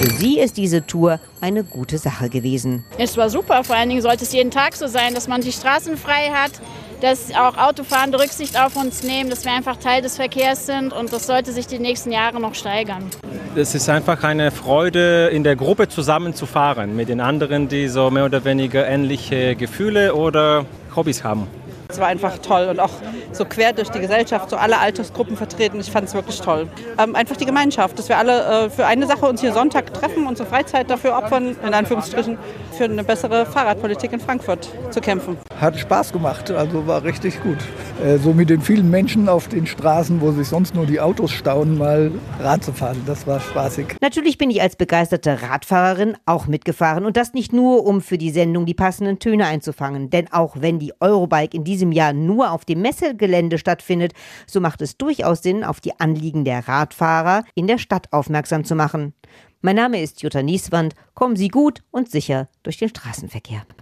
Für 0.00 0.10
sie 0.14 0.40
ist 0.40 0.56
diese 0.56 0.84
Tour 0.84 1.20
eine 1.40 1.62
gute 1.62 1.96
Sache 1.96 2.28
gewesen. 2.28 2.84
Es 2.98 3.16
war 3.16 3.30
super, 3.30 3.62
vor 3.62 3.76
allen 3.76 3.88
Dingen 3.88 4.02
sollte 4.02 4.24
es 4.24 4.32
jeden 4.32 4.50
Tag 4.50 4.74
so 4.74 4.88
sein, 4.88 5.14
dass 5.14 5.28
man 5.28 5.42
die 5.42 5.52
Straßen 5.52 5.96
frei 5.96 6.30
hat, 6.32 6.60
dass 7.02 7.34
auch 7.34 7.58
Autofahrende 7.58 8.18
Rücksicht 8.20 8.58
auf 8.58 8.76
uns 8.76 9.02
nehmen, 9.02 9.28
dass 9.28 9.44
wir 9.44 9.52
einfach 9.52 9.76
Teil 9.76 10.02
des 10.02 10.16
Verkehrs 10.16 10.66
sind 10.66 10.92
und 10.92 11.12
das 11.12 11.26
sollte 11.26 11.52
sich 11.52 11.66
die 11.66 11.80
nächsten 11.80 12.12
Jahre 12.12 12.40
noch 12.40 12.54
steigern. 12.54 13.10
Es 13.56 13.74
ist 13.74 13.88
einfach 13.88 14.22
eine 14.22 14.50
Freude, 14.50 15.28
in 15.28 15.42
der 15.42 15.56
Gruppe 15.56 15.88
zusammen 15.88 16.34
zu 16.34 16.46
fahren 16.46 16.94
mit 16.94 17.08
den 17.08 17.20
anderen, 17.20 17.68
die 17.68 17.88
so 17.88 18.10
mehr 18.10 18.24
oder 18.24 18.44
weniger 18.44 18.86
ähnliche 18.86 19.56
Gefühle 19.56 20.14
oder 20.14 20.64
Hobbys 20.94 21.24
haben. 21.24 21.48
Es 21.92 22.00
war 22.00 22.06
einfach 22.06 22.38
toll 22.38 22.68
und 22.70 22.80
auch 22.80 22.90
so 23.32 23.44
quer 23.44 23.74
durch 23.74 23.90
die 23.90 24.00
Gesellschaft, 24.00 24.48
so 24.48 24.56
alle 24.56 24.78
Altersgruppen 24.78 25.36
vertreten. 25.36 25.78
Ich 25.78 25.90
fand 25.90 26.08
es 26.08 26.14
wirklich 26.14 26.40
toll. 26.40 26.66
Ähm, 26.98 27.14
einfach 27.14 27.36
die 27.36 27.44
Gemeinschaft, 27.44 27.98
dass 27.98 28.08
wir 28.08 28.16
alle 28.16 28.64
äh, 28.64 28.70
für 28.70 28.86
eine 28.86 29.06
Sache 29.06 29.26
uns 29.26 29.42
hier 29.42 29.52
Sonntag 29.52 29.92
treffen, 29.92 30.26
unsere 30.26 30.48
Freizeit 30.48 30.88
dafür 30.88 31.18
opfern, 31.18 31.54
in 31.64 31.74
Anführungsstrichen, 31.74 32.38
für 32.78 32.84
eine 32.84 33.04
bessere 33.04 33.44
Fahrradpolitik 33.44 34.12
in 34.14 34.20
Frankfurt 34.20 34.70
zu 34.90 35.02
kämpfen. 35.02 35.36
Hat 35.60 35.78
Spaß 35.78 36.12
gemacht, 36.12 36.50
also 36.50 36.86
war 36.86 37.04
richtig 37.04 37.42
gut. 37.42 37.58
Äh, 38.02 38.16
so 38.16 38.32
mit 38.32 38.48
den 38.48 38.62
vielen 38.62 38.90
Menschen 38.90 39.28
auf 39.28 39.48
den 39.48 39.66
Straßen, 39.66 40.22
wo 40.22 40.32
sich 40.32 40.48
sonst 40.48 40.74
nur 40.74 40.86
die 40.86 40.98
Autos 40.98 41.30
stauen, 41.30 41.76
mal 41.76 42.10
Rad 42.40 42.64
zu 42.64 42.72
fahren, 42.72 43.02
das 43.06 43.26
war 43.26 43.38
spaßig. 43.38 43.96
Natürlich 44.00 44.38
bin 44.38 44.50
ich 44.50 44.62
als 44.62 44.76
begeisterte 44.76 45.42
Radfahrerin 45.42 46.16
auch 46.24 46.46
mitgefahren 46.46 47.04
und 47.04 47.18
das 47.18 47.34
nicht 47.34 47.52
nur, 47.52 47.84
um 47.84 48.00
für 48.00 48.16
die 48.16 48.30
Sendung 48.30 48.64
die 48.64 48.74
passenden 48.74 49.18
Töne 49.18 49.44
einzufangen, 49.44 50.08
denn 50.08 50.32
auch 50.32 50.56
wenn 50.58 50.78
die 50.78 50.94
Eurobike 50.98 51.54
in 51.56 51.64
diesem 51.82 51.92
Jahr 51.92 52.12
nur 52.12 52.52
auf 52.52 52.64
dem 52.64 52.80
Messegelände 52.80 53.58
stattfindet, 53.58 54.12
so 54.46 54.60
macht 54.60 54.80
es 54.82 54.96
durchaus 54.96 55.42
Sinn, 55.42 55.64
auf 55.64 55.80
die 55.80 55.98
Anliegen 55.98 56.44
der 56.44 56.68
Radfahrer 56.68 57.44
in 57.56 57.66
der 57.66 57.78
Stadt 57.78 58.12
aufmerksam 58.12 58.64
zu 58.64 58.76
machen. 58.76 59.14
Mein 59.62 59.76
Name 59.76 60.00
ist 60.00 60.22
Jutta 60.22 60.42
Nieswand. 60.42 60.94
Kommen 61.14 61.36
Sie 61.36 61.48
gut 61.48 61.82
und 61.90 62.10
sicher 62.10 62.48
durch 62.62 62.78
den 62.78 62.88
Straßenverkehr. 62.88 63.64